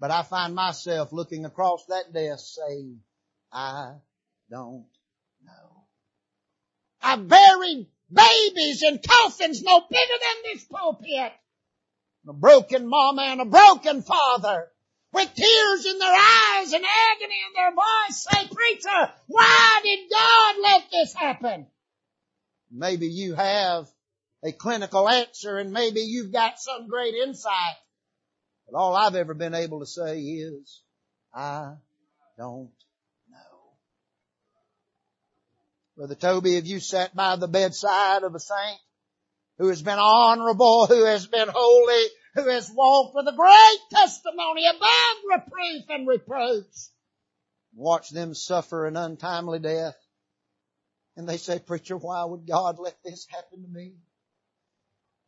But 0.00 0.10
I 0.10 0.22
find 0.22 0.54
myself 0.54 1.12
looking 1.12 1.44
across 1.44 1.84
that 1.86 2.12
desk 2.14 2.56
saying, 2.56 3.00
I 3.52 3.96
don't 4.50 4.86
know. 5.44 5.84
I 7.02 7.16
buried 7.16 7.86
babies 8.10 8.82
in 8.82 8.98
coffins 8.98 9.62
no 9.62 9.80
bigger 9.80 10.18
than 10.20 10.52
this 10.52 10.64
pulpit. 10.64 11.32
A 12.26 12.32
broken 12.32 12.88
mama 12.88 13.22
and 13.22 13.42
a 13.42 13.44
broken 13.44 14.00
father 14.00 14.68
with 15.12 15.34
tears 15.34 15.86
in 15.86 15.98
their 15.98 16.14
eyes 16.14 16.72
and 16.72 16.84
agony 16.84 17.34
in 17.48 17.52
their 17.54 17.74
voice 17.74 18.26
say, 18.30 18.48
preacher, 18.54 19.12
why 19.26 19.80
did 19.82 20.10
God 20.10 20.54
let 20.62 20.90
this 20.90 21.14
happen? 21.14 21.66
Maybe 22.70 23.08
you 23.08 23.34
have 23.34 23.88
a 24.42 24.52
clinical 24.52 25.08
answer 25.08 25.58
and 25.58 25.72
maybe 25.72 26.00
you've 26.00 26.32
got 26.32 26.58
some 26.58 26.88
great 26.88 27.14
insight. 27.14 27.76
But 28.70 28.78
all 28.78 28.94
I've 28.94 29.14
ever 29.14 29.34
been 29.34 29.54
able 29.54 29.80
to 29.80 29.86
say 29.86 30.20
is, 30.20 30.82
I 31.34 31.74
don't 32.38 32.70
know. 33.28 33.72
Brother 35.96 36.14
Toby, 36.14 36.54
have 36.54 36.66
you 36.66 36.80
sat 36.80 37.14
by 37.14 37.36
the 37.36 37.48
bedside 37.48 38.22
of 38.22 38.34
a 38.34 38.40
saint 38.40 38.80
who 39.58 39.68
has 39.68 39.82
been 39.82 39.98
honorable, 39.98 40.86
who 40.86 41.04
has 41.04 41.26
been 41.26 41.48
holy, 41.52 42.06
who 42.34 42.48
has 42.48 42.70
walked 42.72 43.14
with 43.14 43.26
a 43.26 43.36
great 43.36 44.00
testimony 44.00 44.66
above 44.66 45.40
reproof 45.40 45.84
and 45.88 46.06
reproach? 46.06 46.64
watch 47.74 48.10
them 48.10 48.34
suffer 48.34 48.86
an 48.86 48.96
untimely 48.96 49.58
death. 49.58 49.96
And 51.16 51.28
they 51.28 51.36
say, 51.36 51.58
preacher, 51.58 51.96
why 51.96 52.24
would 52.24 52.46
God 52.46 52.78
let 52.78 52.96
this 53.04 53.26
happen 53.28 53.62
to 53.62 53.68
me? 53.68 53.94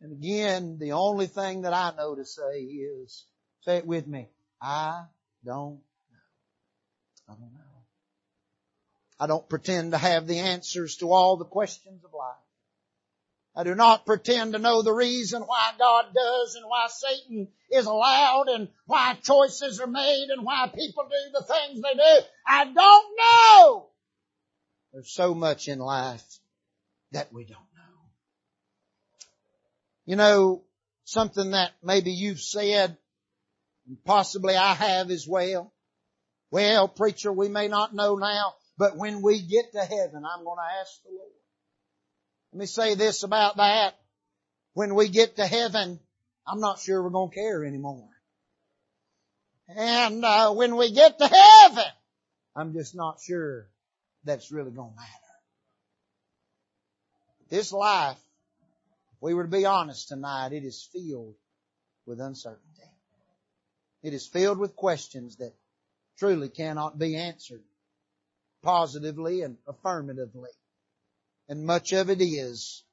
And 0.00 0.12
again, 0.12 0.78
the 0.78 0.92
only 0.92 1.26
thing 1.26 1.62
that 1.62 1.72
I 1.72 1.92
know 1.96 2.14
to 2.14 2.24
say 2.24 2.60
is, 2.60 3.24
say 3.62 3.78
it 3.78 3.86
with 3.86 4.06
me, 4.06 4.28
I 4.60 5.04
don't 5.44 5.54
know. 5.54 5.80
I 7.28 7.32
don't 7.32 7.52
know. 7.52 7.58
I 9.18 9.26
don't 9.26 9.48
pretend 9.48 9.92
to 9.92 9.98
have 9.98 10.26
the 10.26 10.38
answers 10.38 10.96
to 10.96 11.12
all 11.12 11.36
the 11.36 11.44
questions 11.44 12.04
of 12.04 12.12
life. 12.12 12.36
I 13.54 13.64
do 13.64 13.74
not 13.74 14.06
pretend 14.06 14.54
to 14.54 14.58
know 14.58 14.82
the 14.82 14.92
reason 14.92 15.42
why 15.42 15.72
God 15.78 16.06
does 16.14 16.54
and 16.54 16.64
why 16.66 16.86
Satan 16.88 17.48
is 17.70 17.84
allowed 17.84 18.48
and 18.48 18.68
why 18.86 19.16
choices 19.22 19.78
are 19.78 19.86
made 19.86 20.28
and 20.30 20.44
why 20.44 20.70
people 20.74 21.04
do 21.04 21.32
the 21.32 21.44
things 21.44 21.82
they 21.82 21.94
do. 21.94 22.26
I 22.48 22.64
don't 22.64 23.16
know. 23.18 23.86
There's 24.92 25.12
so 25.12 25.34
much 25.34 25.68
in 25.68 25.78
life 25.78 26.24
that 27.12 27.32
we 27.32 27.44
don't 27.44 27.58
know. 27.58 28.00
You 30.06 30.16
know, 30.16 30.62
something 31.04 31.50
that 31.50 31.72
maybe 31.82 32.10
you've 32.10 32.40
said, 32.40 32.96
and 33.92 34.04
possibly 34.04 34.56
I 34.56 34.72
have 34.72 35.10
as 35.10 35.28
well. 35.28 35.70
Well, 36.50 36.88
preacher, 36.88 37.30
we 37.30 37.50
may 37.50 37.68
not 37.68 37.94
know 37.94 38.16
now, 38.16 38.54
but 38.78 38.96
when 38.96 39.20
we 39.20 39.42
get 39.42 39.70
to 39.72 39.80
heaven, 39.80 40.24
I'm 40.24 40.44
going 40.44 40.56
to 40.56 40.80
ask 40.80 41.02
the 41.02 41.10
Lord. 41.10 41.30
Let 42.54 42.60
me 42.60 42.64
say 42.64 42.94
this 42.94 43.22
about 43.22 43.58
that. 43.58 43.94
When 44.72 44.94
we 44.94 45.10
get 45.10 45.36
to 45.36 45.46
heaven, 45.46 46.00
I'm 46.46 46.60
not 46.60 46.78
sure 46.78 47.02
we're 47.02 47.10
going 47.10 47.28
to 47.28 47.34
care 47.34 47.66
anymore. 47.66 48.08
And 49.68 50.24
uh, 50.24 50.54
when 50.54 50.76
we 50.76 50.90
get 50.90 51.18
to 51.18 51.28
heaven, 51.28 51.92
I'm 52.56 52.72
just 52.72 52.94
not 52.94 53.20
sure 53.20 53.68
that's 54.24 54.50
really 54.50 54.70
going 54.70 54.92
to 54.92 54.96
matter. 54.96 55.10
This 57.50 57.72
life, 57.72 58.16
if 58.16 59.18
we 59.20 59.34
were 59.34 59.42
to 59.42 59.50
be 59.50 59.66
honest 59.66 60.08
tonight, 60.08 60.52
it 60.52 60.64
is 60.64 60.88
filled 60.90 61.34
with 62.06 62.20
uncertainty. 62.20 62.91
It 64.02 64.14
is 64.14 64.26
filled 64.26 64.58
with 64.58 64.76
questions 64.76 65.36
that 65.36 65.54
truly 66.18 66.48
cannot 66.48 66.98
be 66.98 67.16
answered 67.16 67.62
positively 68.62 69.42
and 69.42 69.56
affirmatively. 69.66 70.50
And 71.48 71.64
much 71.64 71.92
of 71.92 72.10
it 72.10 72.20
is, 72.22 72.84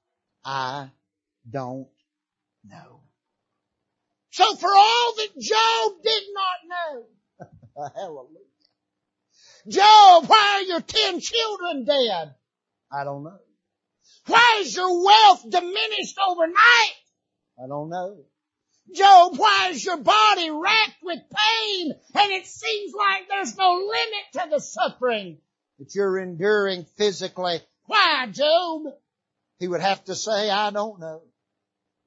I 0.43 0.89
don't 1.49 1.87
know. 2.67 3.01
So 4.31 4.55
for 4.55 4.69
all 4.69 5.13
that 5.17 5.39
Job 5.39 6.03
did 6.03 6.23
not 6.33 6.67
know, 6.69 7.91
hallelujah. 7.95 8.39
Job, 9.67 10.25
why 10.27 10.59
are 10.59 10.67
your 10.67 10.81
ten 10.81 11.19
children 11.19 11.85
dead? 11.85 12.35
I 12.91 13.03
don't 13.03 13.23
know. 13.23 13.39
Why 14.25 14.59
is 14.61 14.75
your 14.75 15.03
wealth 15.03 15.43
diminished 15.49 16.17
overnight? 16.27 16.95
I 17.63 17.67
don't 17.67 17.89
know. 17.89 18.17
Job, 18.93 19.37
why 19.37 19.69
is 19.71 19.83
your 19.83 19.97
body 19.97 20.49
racked 20.49 21.03
with 21.03 21.19
pain 21.19 21.93
and 22.15 22.31
it 22.31 22.45
seems 22.47 22.93
like 22.93 23.27
there's 23.29 23.57
no 23.57 23.73
limit 23.73 24.23
to 24.33 24.47
the 24.49 24.59
suffering 24.59 25.37
that 25.77 25.93
you're 25.95 26.17
enduring 26.17 26.85
physically 26.97 27.61
why, 27.89 28.27
Job? 28.31 28.83
He 29.57 29.67
would 29.67 29.81
have 29.81 30.05
to 30.05 30.15
say, 30.15 30.51
I 30.51 30.69
don't 30.69 30.99
know. 30.99 31.23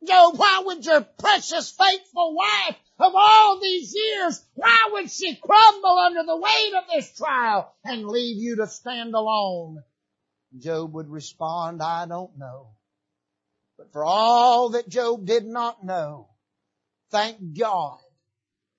Job, 0.07 0.39
why 0.39 0.63
would 0.65 0.87
your 0.87 1.01
precious 1.01 1.73
faithful 1.73 2.37
wife 2.37 2.77
of 3.01 3.13
all 3.17 3.59
these 3.59 3.93
years, 3.93 4.47
why 4.55 4.91
would 4.93 5.11
she 5.11 5.35
crumble 5.35 5.99
under 5.99 6.23
the 6.23 6.37
weight 6.37 6.73
of 6.79 6.85
this 6.89 7.13
trial 7.17 7.75
and 7.85 8.07
leave 8.07 8.41
you 8.41 8.57
to 8.57 8.69
stand 8.69 9.15
alone? 9.15 9.83
Job 10.57 10.95
would 10.95 11.09
respond, 11.09 11.83
I 11.83 12.07
don't 12.07 12.39
know. 12.39 12.69
But 13.77 13.93
for 13.93 14.05
all 14.05 14.69
that 14.71 14.89
Job 14.89 15.27
did 15.27 15.47
not 15.47 15.85
know, 15.85 16.29
thank 17.13 17.57
God 17.57 17.99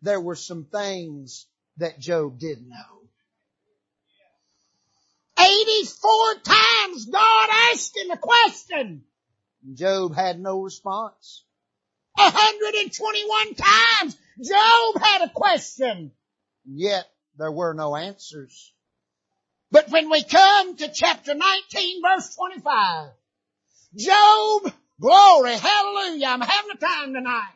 there 0.02 0.19
were 0.19 0.36
some 0.36 0.65
things 0.65 1.48
that 1.78 2.00
Job 2.00 2.39
did 2.39 2.67
know. 2.67 2.93
84 5.39 6.10
times 6.43 7.06
God 7.06 7.50
asked 7.72 7.98
him 7.98 8.12
a 8.12 8.17
question. 8.17 9.04
Job 9.74 10.13
had 10.13 10.39
no 10.39 10.62
response. 10.62 11.46
121 12.15 13.56
times 13.56 14.17
Job 14.41 15.02
had 15.02 15.22
a 15.24 15.30
question. 15.34 16.12
Yet 16.65 17.06
there 17.38 17.52
were 17.52 17.74
no 17.74 17.96
answers. 17.96 18.74
But 19.72 19.89
when 19.89 20.10
we 20.10 20.24
come 20.24 20.76
to 20.76 20.91
chapter 20.93 21.34
19 21.34 22.02
verse 22.04 22.36
25, 22.36 23.10
Job, 23.96 24.74
glory, 25.00 25.56
hallelujah, 25.56 26.28
I'm 26.28 26.41
having 26.41 26.72
a 26.72 26.78
time 26.78 27.13
tonight. 27.13 27.54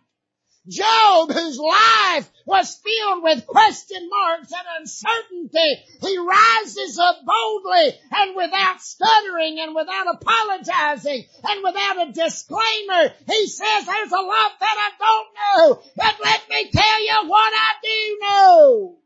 Job, 0.67 1.31
whose 1.31 1.57
life 1.57 2.29
was 2.45 2.75
filled 2.75 3.23
with 3.23 3.47
question 3.47 4.09
marks 4.09 4.51
and 4.51 4.67
uncertainty, 4.79 5.83
he 6.01 6.17
rises 6.17 6.99
up 6.99 7.17
boldly 7.25 7.93
and 8.11 8.35
without 8.35 8.81
stuttering 8.81 9.59
and 9.59 9.73
without 9.73 10.07
apologizing 10.13 11.25
and 11.43 11.63
without 11.63 12.09
a 12.09 12.11
disclaimer. 12.11 13.13
He 13.27 13.47
says, 13.47 13.85
there's 13.85 14.11
a 14.11 14.15
lot 14.15 14.51
that 14.59 14.77
I 14.77 14.91
don't 14.99 15.27
know, 15.37 15.81
but 15.95 16.15
let 16.23 16.49
me 16.49 16.69
tell 16.71 17.01
you 17.01 17.29
what 17.29 17.53
I 17.53 17.71
do 17.81 18.17
know. 18.21 18.97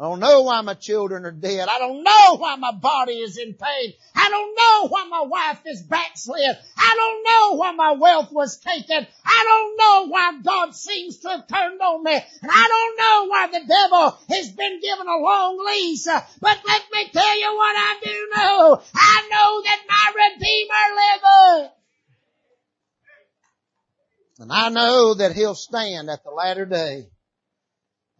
I 0.00 0.04
don't 0.04 0.20
know 0.20 0.40
why 0.40 0.62
my 0.62 0.72
children 0.72 1.26
are 1.26 1.30
dead. 1.30 1.68
I 1.68 1.78
don't 1.78 2.02
know 2.02 2.36
why 2.38 2.56
my 2.56 2.72
body 2.72 3.18
is 3.18 3.36
in 3.36 3.52
pain. 3.52 3.92
I 4.16 4.30
don't 4.30 4.54
know 4.56 4.88
why 4.88 5.04
my 5.04 5.20
wife 5.20 5.60
is 5.66 5.82
backslid. 5.82 6.56
I 6.74 6.94
don't 6.96 7.22
know 7.22 7.56
why 7.58 7.72
my 7.72 7.92
wealth 7.92 8.32
was 8.32 8.56
taken. 8.56 9.06
I 9.26 9.44
don't 9.44 9.76
know 9.76 10.06
why 10.10 10.40
God 10.42 10.74
seems 10.74 11.18
to 11.18 11.28
have 11.28 11.46
turned 11.46 11.82
on 11.82 12.02
me. 12.02 12.14
And 12.14 12.50
I 12.50 12.66
don't 12.66 12.96
know 12.96 13.26
why 13.28 13.46
the 13.48 13.66
devil 13.68 14.18
has 14.30 14.48
been 14.48 14.80
given 14.80 15.06
a 15.06 15.18
long 15.18 15.66
lease. 15.66 16.06
But 16.06 16.58
let 16.66 16.82
me 16.90 17.10
tell 17.12 17.38
you 17.38 17.54
what 17.54 17.76
I 17.76 18.00
do 18.02 18.28
know. 18.34 18.82
I 18.94 19.28
know 19.30 19.62
that 19.64 19.82
my 19.86 20.12
Redeemer 20.16 21.60
liveth. 21.60 21.72
And 24.38 24.50
I 24.50 24.70
know 24.70 25.12
that 25.12 25.32
he'll 25.32 25.54
stand 25.54 26.08
at 26.08 26.24
the 26.24 26.30
latter 26.30 26.64
day. 26.64 27.10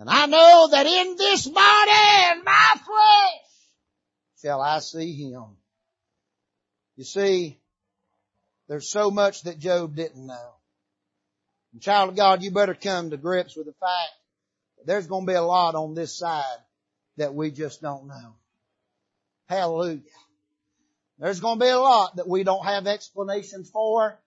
And 0.00 0.08
I 0.08 0.24
know 0.24 0.68
that 0.70 0.86
in 0.86 1.16
this 1.16 1.46
body 1.46 1.90
and 1.92 2.42
my 2.42 2.72
flesh 2.74 3.50
shall 4.40 4.62
I 4.62 4.78
see 4.78 5.12
him. 5.12 5.44
You 6.96 7.04
see, 7.04 7.58
there's 8.66 8.88
so 8.88 9.10
much 9.10 9.42
that 9.42 9.58
Job 9.58 9.94
didn't 9.94 10.26
know. 10.26 10.54
And 11.74 11.82
child 11.82 12.08
of 12.08 12.16
God, 12.16 12.42
you 12.42 12.50
better 12.50 12.74
come 12.74 13.10
to 13.10 13.18
grips 13.18 13.54
with 13.54 13.66
the 13.66 13.74
fact 13.74 14.12
that 14.78 14.86
there's 14.86 15.06
going 15.06 15.26
to 15.26 15.30
be 15.32 15.36
a 15.36 15.42
lot 15.42 15.74
on 15.74 15.94
this 15.94 16.18
side 16.18 16.44
that 17.18 17.34
we 17.34 17.50
just 17.50 17.82
don't 17.82 18.06
know. 18.06 18.36
Hallelujah. 19.50 20.00
There's 21.18 21.40
going 21.40 21.58
to 21.58 21.64
be 21.66 21.70
a 21.70 21.78
lot 21.78 22.16
that 22.16 22.26
we 22.26 22.42
don't 22.42 22.64
have 22.64 22.86
explanations 22.86 23.68
for, 23.68 24.18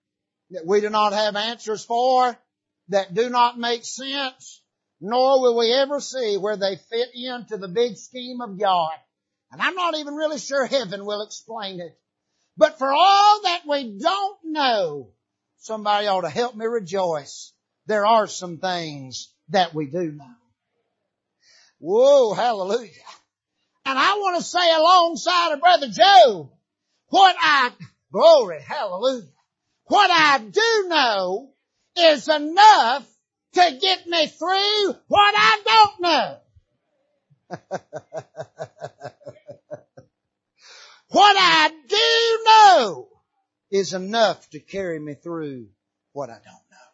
that 0.52 0.64
we 0.64 0.80
do 0.80 0.90
not 0.90 1.12
have 1.12 1.34
answers 1.34 1.84
for, 1.84 2.38
that 2.90 3.12
do 3.12 3.28
not 3.28 3.58
make 3.58 3.84
sense, 3.84 4.60
nor 5.04 5.42
will 5.42 5.58
we 5.58 5.70
ever 5.70 6.00
see 6.00 6.38
where 6.38 6.56
they 6.56 6.76
fit 6.76 7.10
into 7.12 7.58
the 7.58 7.68
big 7.68 7.98
scheme 7.98 8.40
of 8.40 8.58
God. 8.58 8.94
And 9.52 9.60
I'm 9.60 9.74
not 9.74 9.94
even 9.96 10.14
really 10.14 10.38
sure 10.38 10.64
heaven 10.64 11.04
will 11.04 11.22
explain 11.22 11.78
it. 11.80 11.94
But 12.56 12.78
for 12.78 12.90
all 12.90 13.42
that 13.42 13.64
we 13.68 13.98
don't 13.98 14.38
know, 14.44 15.10
somebody 15.58 16.06
ought 16.06 16.22
to 16.22 16.30
help 16.30 16.56
me 16.56 16.64
rejoice. 16.64 17.52
There 17.86 18.06
are 18.06 18.26
some 18.26 18.56
things 18.56 19.30
that 19.50 19.74
we 19.74 19.86
do 19.86 20.10
know. 20.10 20.24
Whoa, 21.80 22.32
hallelujah. 22.32 22.90
And 23.84 23.98
I 23.98 24.14
want 24.14 24.38
to 24.38 24.42
say 24.42 24.74
alongside 24.74 25.52
of 25.52 25.60
Brother 25.60 25.88
Job, 25.88 26.50
what 27.08 27.36
I, 27.38 27.72
glory, 28.10 28.62
hallelujah, 28.62 29.28
what 29.84 30.10
I 30.10 30.38
do 30.38 30.86
know 30.88 31.50
is 31.94 32.26
enough 32.26 33.06
to 33.54 33.78
get 33.80 34.06
me 34.06 34.26
through 34.26 34.94
what 35.08 35.34
I 35.36 35.62
don't 35.64 36.00
know. 36.00 36.38
what 41.08 41.36
I 41.38 41.70
do 41.88 42.40
know 42.46 43.08
is 43.70 43.92
enough 43.92 44.48
to 44.50 44.60
carry 44.60 44.98
me 44.98 45.14
through 45.14 45.68
what 46.12 46.30
I 46.30 46.34
don't 46.34 46.44
know. 46.44 46.90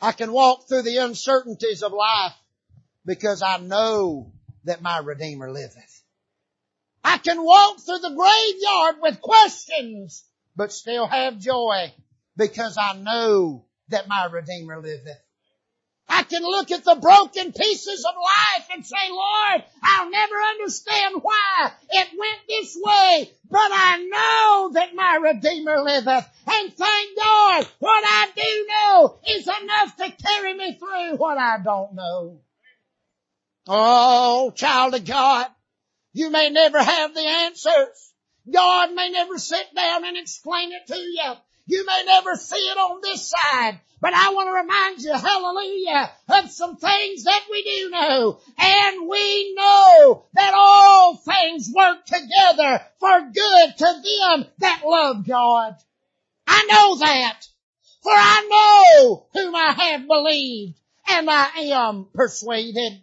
I 0.00 0.12
can 0.12 0.32
walk 0.32 0.68
through 0.68 0.82
the 0.82 0.98
uncertainties 0.98 1.82
of 1.82 1.92
life 1.92 2.34
because 3.06 3.42
I 3.42 3.58
know 3.58 4.32
that 4.64 4.82
my 4.82 4.98
Redeemer 4.98 5.50
liveth. 5.50 6.02
I 7.02 7.18
can 7.18 7.42
walk 7.42 7.80
through 7.80 7.98
the 7.98 8.10
graveyard 8.10 8.96
with 9.00 9.20
questions, 9.20 10.24
but 10.56 10.72
still 10.72 11.06
have 11.06 11.38
joy 11.38 11.92
because 12.36 12.78
I 12.78 12.96
know 12.96 13.66
that 13.88 14.08
my 14.08 14.26
Redeemer 14.26 14.80
liveth. 14.80 15.18
I 16.08 16.22
can 16.22 16.42
look 16.42 16.70
at 16.70 16.84
the 16.84 16.96
broken 16.96 17.52
pieces 17.52 18.04
of 18.04 18.14
life 18.14 18.68
and 18.72 18.84
say, 18.84 19.10
Lord, 19.10 19.64
I'll 19.82 20.10
never 20.10 20.34
understand 20.36 21.16
why 21.22 21.72
it 21.90 22.08
went 22.18 22.40
this 22.46 22.76
way, 22.80 23.30
but 23.50 23.70
I 23.72 23.98
know 23.98 24.70
that 24.74 24.94
my 24.94 25.16
Redeemer 25.16 25.80
liveth. 25.80 26.28
And 26.46 26.74
thank 26.74 27.16
God, 27.16 27.66
what 27.78 28.04
I 28.06 28.28
do 28.36 28.66
know 28.68 29.18
is 29.28 29.48
enough 29.48 29.96
to 29.96 30.24
carry 30.26 30.54
me 30.54 30.74
through 30.78 31.16
what 31.16 31.38
I 31.38 31.58
don't 31.64 31.94
know. 31.94 32.40
Oh, 33.66 34.50
child 34.50 34.94
of 34.94 35.06
God, 35.06 35.46
you 36.12 36.30
may 36.30 36.50
never 36.50 36.82
have 36.82 37.14
the 37.14 37.26
answers. 37.26 38.12
God 38.52 38.92
may 38.92 39.10
never 39.10 39.38
sit 39.38 39.74
down 39.74 40.04
and 40.04 40.18
explain 40.18 40.72
it 40.72 40.86
to 40.88 40.98
you. 40.98 41.32
You 41.66 41.86
may 41.86 42.02
never 42.06 42.36
see 42.36 42.56
it 42.56 42.76
on 42.76 43.00
this 43.02 43.30
side, 43.30 43.80
but 44.00 44.12
I 44.12 44.34
want 44.34 44.48
to 44.48 44.52
remind 44.52 45.00
you, 45.00 45.12
hallelujah, 45.14 46.10
of 46.28 46.50
some 46.50 46.76
things 46.76 47.24
that 47.24 47.44
we 47.50 47.62
do 47.62 47.90
know. 47.90 48.38
And 48.58 49.08
we 49.08 49.54
know 49.54 50.24
that 50.34 50.52
all 50.54 51.16
things 51.16 51.72
work 51.74 52.04
together 52.04 52.84
for 53.00 53.20
good 53.32 53.76
to 53.78 53.84
them 53.84 54.46
that 54.58 54.82
love 54.84 55.26
God. 55.26 55.76
I 56.46 56.66
know 56.70 56.98
that. 56.98 57.46
For 58.02 58.12
I 58.12 58.46
know 58.50 59.26
whom 59.32 59.54
I 59.54 59.72
have 59.72 60.06
believed 60.06 60.78
and 61.08 61.30
I 61.30 61.48
am 61.72 62.06
persuaded. 62.12 63.00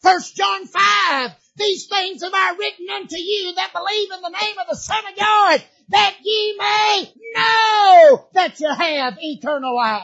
First 0.00 0.36
John 0.36 0.66
5, 0.66 1.34
these 1.56 1.86
things 1.86 2.22
have 2.22 2.32
I 2.32 2.54
written 2.56 2.86
unto 2.88 3.16
you 3.16 3.54
that 3.56 3.72
believe 3.72 4.10
in 4.12 4.22
the 4.22 4.38
name 4.40 4.58
of 4.60 4.68
the 4.68 4.76
Son 4.76 5.04
of 5.10 5.18
God, 5.18 5.64
that 5.88 6.16
ye 6.22 6.56
may 6.58 7.12
know 7.34 8.28
that 8.34 8.58
you 8.60 8.72
have 8.72 9.18
eternal 9.20 9.74
life. 9.74 10.02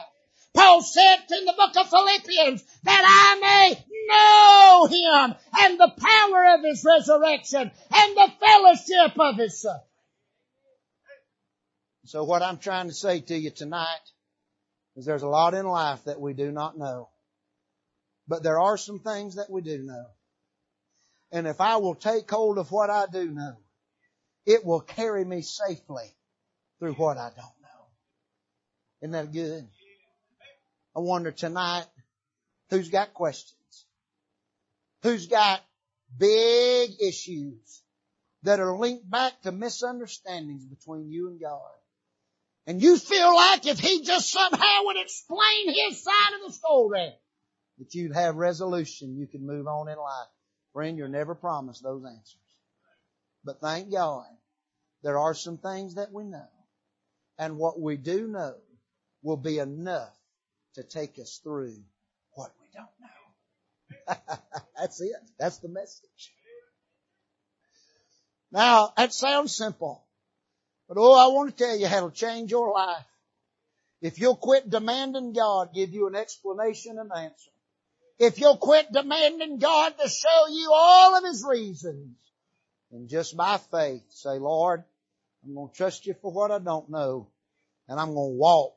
Paul 0.54 0.82
said 0.82 1.16
in 1.30 1.44
the 1.46 1.54
book 1.54 1.76
of 1.76 1.88
Philippians 1.88 2.62
that 2.84 3.04
I 3.04 3.40
may 3.40 3.84
know 4.08 4.86
him 4.86 5.34
and 5.60 5.80
the 5.80 5.92
power 5.98 6.54
of 6.54 6.64
his 6.64 6.84
resurrection 6.84 7.70
and 7.92 8.16
the 8.16 8.32
fellowship 8.38 9.18
of 9.18 9.36
his 9.36 9.60
suffering. 9.60 9.80
So 12.04 12.24
what 12.24 12.42
I'm 12.42 12.58
trying 12.58 12.88
to 12.88 12.94
say 12.94 13.20
to 13.20 13.34
you 13.36 13.50
tonight 13.50 13.86
is 14.96 15.06
there's 15.06 15.22
a 15.22 15.28
lot 15.28 15.54
in 15.54 15.66
life 15.66 16.04
that 16.04 16.20
we 16.20 16.34
do 16.34 16.50
not 16.50 16.76
know. 16.76 17.08
But 18.28 18.42
there 18.42 18.60
are 18.60 18.76
some 18.76 18.98
things 18.98 19.36
that 19.36 19.50
we 19.50 19.62
do 19.62 19.78
know. 19.82 20.06
And 21.30 21.46
if 21.46 21.60
I 21.60 21.76
will 21.76 21.94
take 21.94 22.30
hold 22.30 22.58
of 22.58 22.70
what 22.70 22.90
I 22.90 23.06
do 23.10 23.30
know, 23.30 23.56
it 24.46 24.64
will 24.64 24.80
carry 24.80 25.24
me 25.24 25.42
safely 25.42 26.04
through 26.78 26.94
what 26.94 27.16
I 27.16 27.30
don't 27.30 27.36
know. 27.36 27.86
Isn't 29.02 29.12
that 29.12 29.32
good? 29.32 29.68
I 30.94 31.00
wonder 31.00 31.30
tonight 31.30 31.86
who's 32.70 32.90
got 32.90 33.14
questions? 33.14 33.86
Who's 35.02 35.26
got 35.26 35.60
big 36.16 36.90
issues 37.00 37.82
that 38.42 38.60
are 38.60 38.76
linked 38.76 39.08
back 39.08 39.40
to 39.42 39.52
misunderstandings 39.52 40.64
between 40.64 41.10
you 41.10 41.28
and 41.28 41.40
God? 41.40 41.60
And 42.66 42.80
you 42.80 42.96
feel 42.96 43.34
like 43.34 43.66
if 43.66 43.78
He 43.80 44.02
just 44.02 44.30
somehow 44.30 44.84
would 44.84 44.96
explain 44.96 45.74
His 45.74 46.02
side 46.02 46.34
of 46.40 46.46
the 46.46 46.52
story, 46.52 47.12
that 47.78 47.94
you'd 47.94 48.14
have 48.14 48.36
resolution, 48.36 49.16
you 49.16 49.26
could 49.26 49.42
move 49.42 49.66
on 49.66 49.88
in 49.88 49.96
life. 49.96 50.28
Friend, 50.72 50.96
you're 50.96 51.08
never 51.08 51.34
promised 51.34 51.82
those 51.82 52.04
answers. 52.04 52.36
But 53.44 53.60
thank 53.60 53.90
God, 53.90 54.26
there 55.02 55.18
are 55.18 55.34
some 55.34 55.58
things 55.58 55.96
that 55.96 56.12
we 56.12 56.24
know. 56.24 56.48
And 57.38 57.56
what 57.56 57.80
we 57.80 57.96
do 57.96 58.28
know 58.28 58.54
will 59.22 59.36
be 59.36 59.58
enough 59.58 60.16
to 60.74 60.82
take 60.82 61.18
us 61.18 61.40
through 61.42 61.76
what 62.34 62.52
we 62.60 62.66
don't 62.72 62.88
know. 63.00 64.36
That's 64.78 65.00
it. 65.00 65.12
That's 65.38 65.58
the 65.58 65.68
message. 65.68 66.32
Now, 68.50 68.92
that 68.96 69.12
sounds 69.12 69.56
simple. 69.56 70.04
But 70.88 70.98
oh, 70.98 71.14
I 71.14 71.32
want 71.32 71.56
to 71.56 71.64
tell 71.64 71.76
you 71.76 71.86
how 71.86 71.98
it'll 71.98 72.10
change 72.10 72.50
your 72.50 72.72
life. 72.72 73.04
If 74.02 74.18
you'll 74.18 74.36
quit 74.36 74.68
demanding 74.68 75.32
God 75.32 75.70
give 75.74 75.90
you 75.90 76.06
an 76.08 76.14
explanation 76.14 76.98
and 76.98 77.10
answer. 77.12 77.50
If 78.18 78.38
you'll 78.38 78.58
quit 78.58 78.92
demanding 78.92 79.58
God 79.58 79.94
to 79.98 80.08
show 80.08 80.48
you 80.50 80.70
all 80.72 81.16
of 81.16 81.24
His 81.24 81.44
reasons. 81.48 82.16
And 82.92 83.08
just 83.08 83.36
by 83.36 83.58
faith 83.70 84.02
say, 84.10 84.38
Lord, 84.38 84.84
I'm 85.44 85.54
going 85.54 85.70
to 85.70 85.74
trust 85.74 86.06
you 86.06 86.14
for 86.20 86.30
what 86.30 86.50
I 86.50 86.58
don't 86.58 86.90
know. 86.90 87.28
And 87.88 87.98
I'm 87.98 88.14
going 88.14 88.32
to 88.32 88.38
walk 88.38 88.74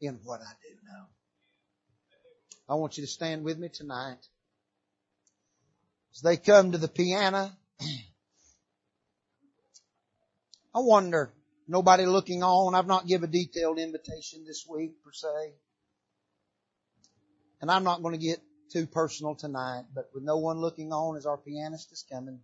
in 0.00 0.18
what 0.24 0.40
I 0.40 0.52
do 0.62 0.74
know. 0.88 1.04
I 2.68 2.74
want 2.74 2.96
you 2.96 3.04
to 3.04 3.10
stand 3.10 3.44
with 3.44 3.58
me 3.58 3.68
tonight. 3.68 4.18
As 6.14 6.22
they 6.22 6.36
come 6.36 6.72
to 6.72 6.78
the 6.78 6.88
piano, 6.88 7.52
I 10.74 10.80
wonder, 10.80 11.30
nobody 11.68 12.06
looking 12.06 12.42
on, 12.42 12.74
I've 12.74 12.86
not 12.86 13.06
given 13.06 13.28
a 13.28 13.32
detailed 13.32 13.78
invitation 13.78 14.44
this 14.46 14.64
week 14.68 15.02
per 15.04 15.12
se. 15.12 15.52
And 17.60 17.70
I'm 17.70 17.84
not 17.84 18.02
going 18.02 18.18
to 18.18 18.26
get 18.26 18.40
too 18.72 18.86
personal 18.86 19.34
tonight, 19.34 19.84
but 19.94 20.08
with 20.14 20.22
no 20.22 20.38
one 20.38 20.58
looking 20.58 20.92
on 20.92 21.16
as 21.16 21.26
our 21.26 21.36
pianist 21.36 21.92
is 21.92 22.04
coming, 22.10 22.40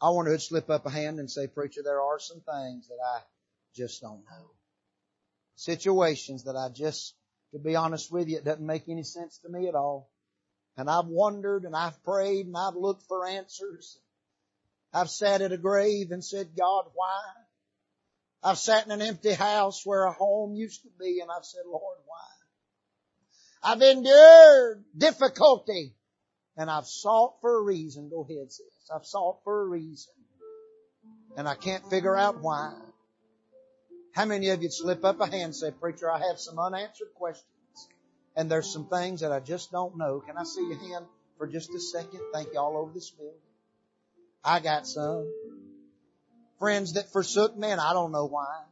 I 0.00 0.10
wonder 0.10 0.30
who'd 0.30 0.42
slip 0.42 0.70
up 0.70 0.86
a 0.86 0.90
hand 0.90 1.18
and 1.18 1.30
say, 1.30 1.46
preacher, 1.46 1.82
there 1.84 2.00
are 2.00 2.18
some 2.18 2.40
things 2.40 2.88
that 2.88 2.98
I 3.04 3.20
just 3.74 4.00
don't 4.00 4.24
know. 4.24 4.50
Situations 5.56 6.44
that 6.44 6.56
I 6.56 6.68
just 6.70 7.14
to 7.52 7.58
be 7.58 7.76
honest 7.76 8.12
with 8.12 8.28
you, 8.28 8.38
it 8.38 8.44
doesn't 8.44 8.64
make 8.64 8.88
any 8.88 9.02
sense 9.02 9.38
to 9.38 9.48
me 9.48 9.68
at 9.68 9.74
all. 9.74 10.10
And 10.76 10.88
I've 10.88 11.06
wondered 11.06 11.64
and 11.64 11.74
I've 11.74 12.02
prayed 12.04 12.46
and 12.46 12.56
I've 12.56 12.76
looked 12.76 13.02
for 13.02 13.26
answers. 13.26 13.98
I've 14.92 15.10
sat 15.10 15.42
at 15.42 15.52
a 15.52 15.58
grave 15.58 16.10
and 16.10 16.24
said, 16.24 16.56
God, 16.56 16.86
why? 16.94 17.20
I've 18.42 18.58
sat 18.58 18.86
in 18.86 18.92
an 18.92 19.02
empty 19.02 19.32
house 19.32 19.84
where 19.84 20.04
a 20.04 20.12
home 20.12 20.54
used 20.54 20.82
to 20.82 20.88
be 20.98 21.20
and 21.20 21.30
I've 21.30 21.44
said, 21.44 21.62
Lord, 21.66 21.98
why? 22.06 23.72
I've 23.72 23.82
endured 23.82 24.84
difficulty 24.96 25.94
and 26.60 26.70
I've 26.70 26.86
sought 26.86 27.40
for 27.40 27.56
a 27.56 27.62
reason. 27.62 28.10
Go 28.10 28.20
ahead, 28.22 28.52
sis. 28.52 28.66
I've 28.94 29.06
sought 29.06 29.42
for 29.44 29.62
a 29.62 29.64
reason 29.64 30.12
and 31.34 31.48
I 31.48 31.54
can't 31.54 31.88
figure 31.88 32.14
out 32.14 32.42
why. 32.42 32.74
How 34.12 34.26
many 34.26 34.50
of 34.50 34.62
you 34.62 34.68
slip 34.68 35.02
up 35.02 35.20
a 35.20 35.24
hand 35.24 35.42
and 35.42 35.56
say, 35.56 35.70
preacher, 35.70 36.10
I 36.10 36.18
have 36.18 36.38
some 36.38 36.58
unanswered 36.58 37.14
questions 37.14 37.46
and 38.36 38.50
there's 38.50 38.70
some 38.70 38.88
things 38.88 39.22
that 39.22 39.32
I 39.32 39.40
just 39.40 39.72
don't 39.72 39.96
know. 39.96 40.20
Can 40.20 40.36
I 40.36 40.42
see 40.42 40.60
your 40.60 40.76
hand 40.76 41.06
for 41.38 41.46
just 41.46 41.70
a 41.70 41.80
second? 41.80 42.20
Thank 42.34 42.52
you 42.52 42.60
all 42.60 42.76
over 42.76 42.92
this 42.92 43.08
building. 43.08 43.40
I 44.44 44.60
got 44.60 44.86
some. 44.86 45.32
Friends 46.58 46.92
that 46.92 47.10
forsook 47.10 47.56
me 47.56 47.70
and 47.70 47.80
I 47.80 47.94
don't 47.94 48.12
know 48.12 48.26
why. 48.26 48.64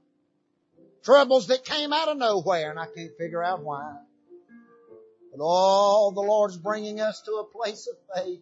Troubles 1.04 1.46
that 1.46 1.64
came 1.64 1.94
out 1.94 2.08
of 2.08 2.18
nowhere 2.18 2.68
and 2.68 2.78
I 2.78 2.84
can't 2.94 3.16
figure 3.16 3.42
out 3.42 3.62
why. 3.62 3.96
But 5.38 5.44
all 5.44 6.10
the 6.10 6.20
Lord's 6.20 6.56
bringing 6.56 7.00
us 7.00 7.22
to 7.22 7.32
a 7.34 7.44
place 7.44 7.86
of 7.86 7.96
faith 8.16 8.40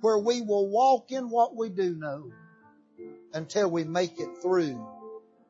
where 0.00 0.18
we 0.18 0.42
will 0.42 0.68
walk 0.68 1.12
in 1.12 1.30
what 1.30 1.54
we 1.54 1.68
do 1.68 1.94
know 1.94 2.32
until 3.32 3.70
we 3.70 3.84
make 3.84 4.18
it 4.18 4.28
through 4.42 4.84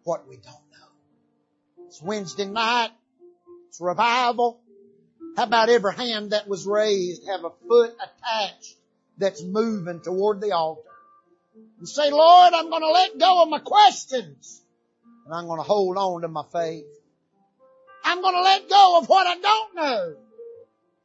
what 0.04 0.28
we 0.28 0.36
don't 0.36 0.44
know. 0.44 1.86
It's 1.86 2.02
Wednesday 2.02 2.44
night. 2.44 2.90
It's 3.68 3.80
revival. 3.80 4.60
How 5.34 5.44
about 5.44 5.70
every 5.70 5.94
hand 5.94 6.32
that 6.32 6.46
was 6.46 6.66
raised 6.66 7.26
have 7.26 7.44
a 7.44 7.50
foot 7.66 7.94
attached 7.94 8.76
that's 9.16 9.42
moving 9.42 10.02
toward 10.02 10.42
the 10.42 10.52
altar? 10.52 10.82
And 11.78 11.88
say, 11.88 12.10
Lord, 12.10 12.52
I'm 12.52 12.68
going 12.68 12.82
to 12.82 12.90
let 12.90 13.18
go 13.18 13.42
of 13.42 13.48
my 13.48 13.60
questions 13.60 14.60
and 15.24 15.34
I'm 15.34 15.46
going 15.46 15.58
to 15.58 15.64
hold 15.64 15.96
on 15.96 16.20
to 16.20 16.28
my 16.28 16.44
faith. 16.52 16.84
I'm 18.06 18.22
going 18.22 18.34
to 18.34 18.42
let 18.42 18.68
go 18.68 18.98
of 18.98 19.08
what 19.08 19.26
I 19.26 19.36
don't 19.36 19.74
know 19.74 20.16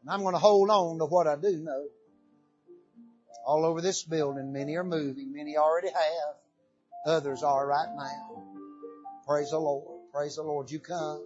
and 0.01 0.09
I'm 0.09 0.21
going 0.21 0.33
to 0.33 0.39
hold 0.39 0.69
on 0.69 0.97
to 0.97 1.05
what 1.05 1.27
I 1.27 1.35
do 1.35 1.57
know. 1.57 1.87
All 3.45 3.65
over 3.65 3.81
this 3.81 4.03
building, 4.03 4.51
many 4.51 4.75
are 4.75 4.83
moving, 4.83 5.33
many 5.33 5.57
already 5.57 5.89
have. 5.89 6.35
Others 7.05 7.43
are 7.43 7.65
right 7.67 7.89
now. 7.95 8.43
Praise 9.27 9.49
the 9.51 9.59
Lord. 9.59 10.01
Praise 10.13 10.35
the 10.35 10.43
Lord. 10.43 10.69
You 10.69 10.79
come. 10.79 11.23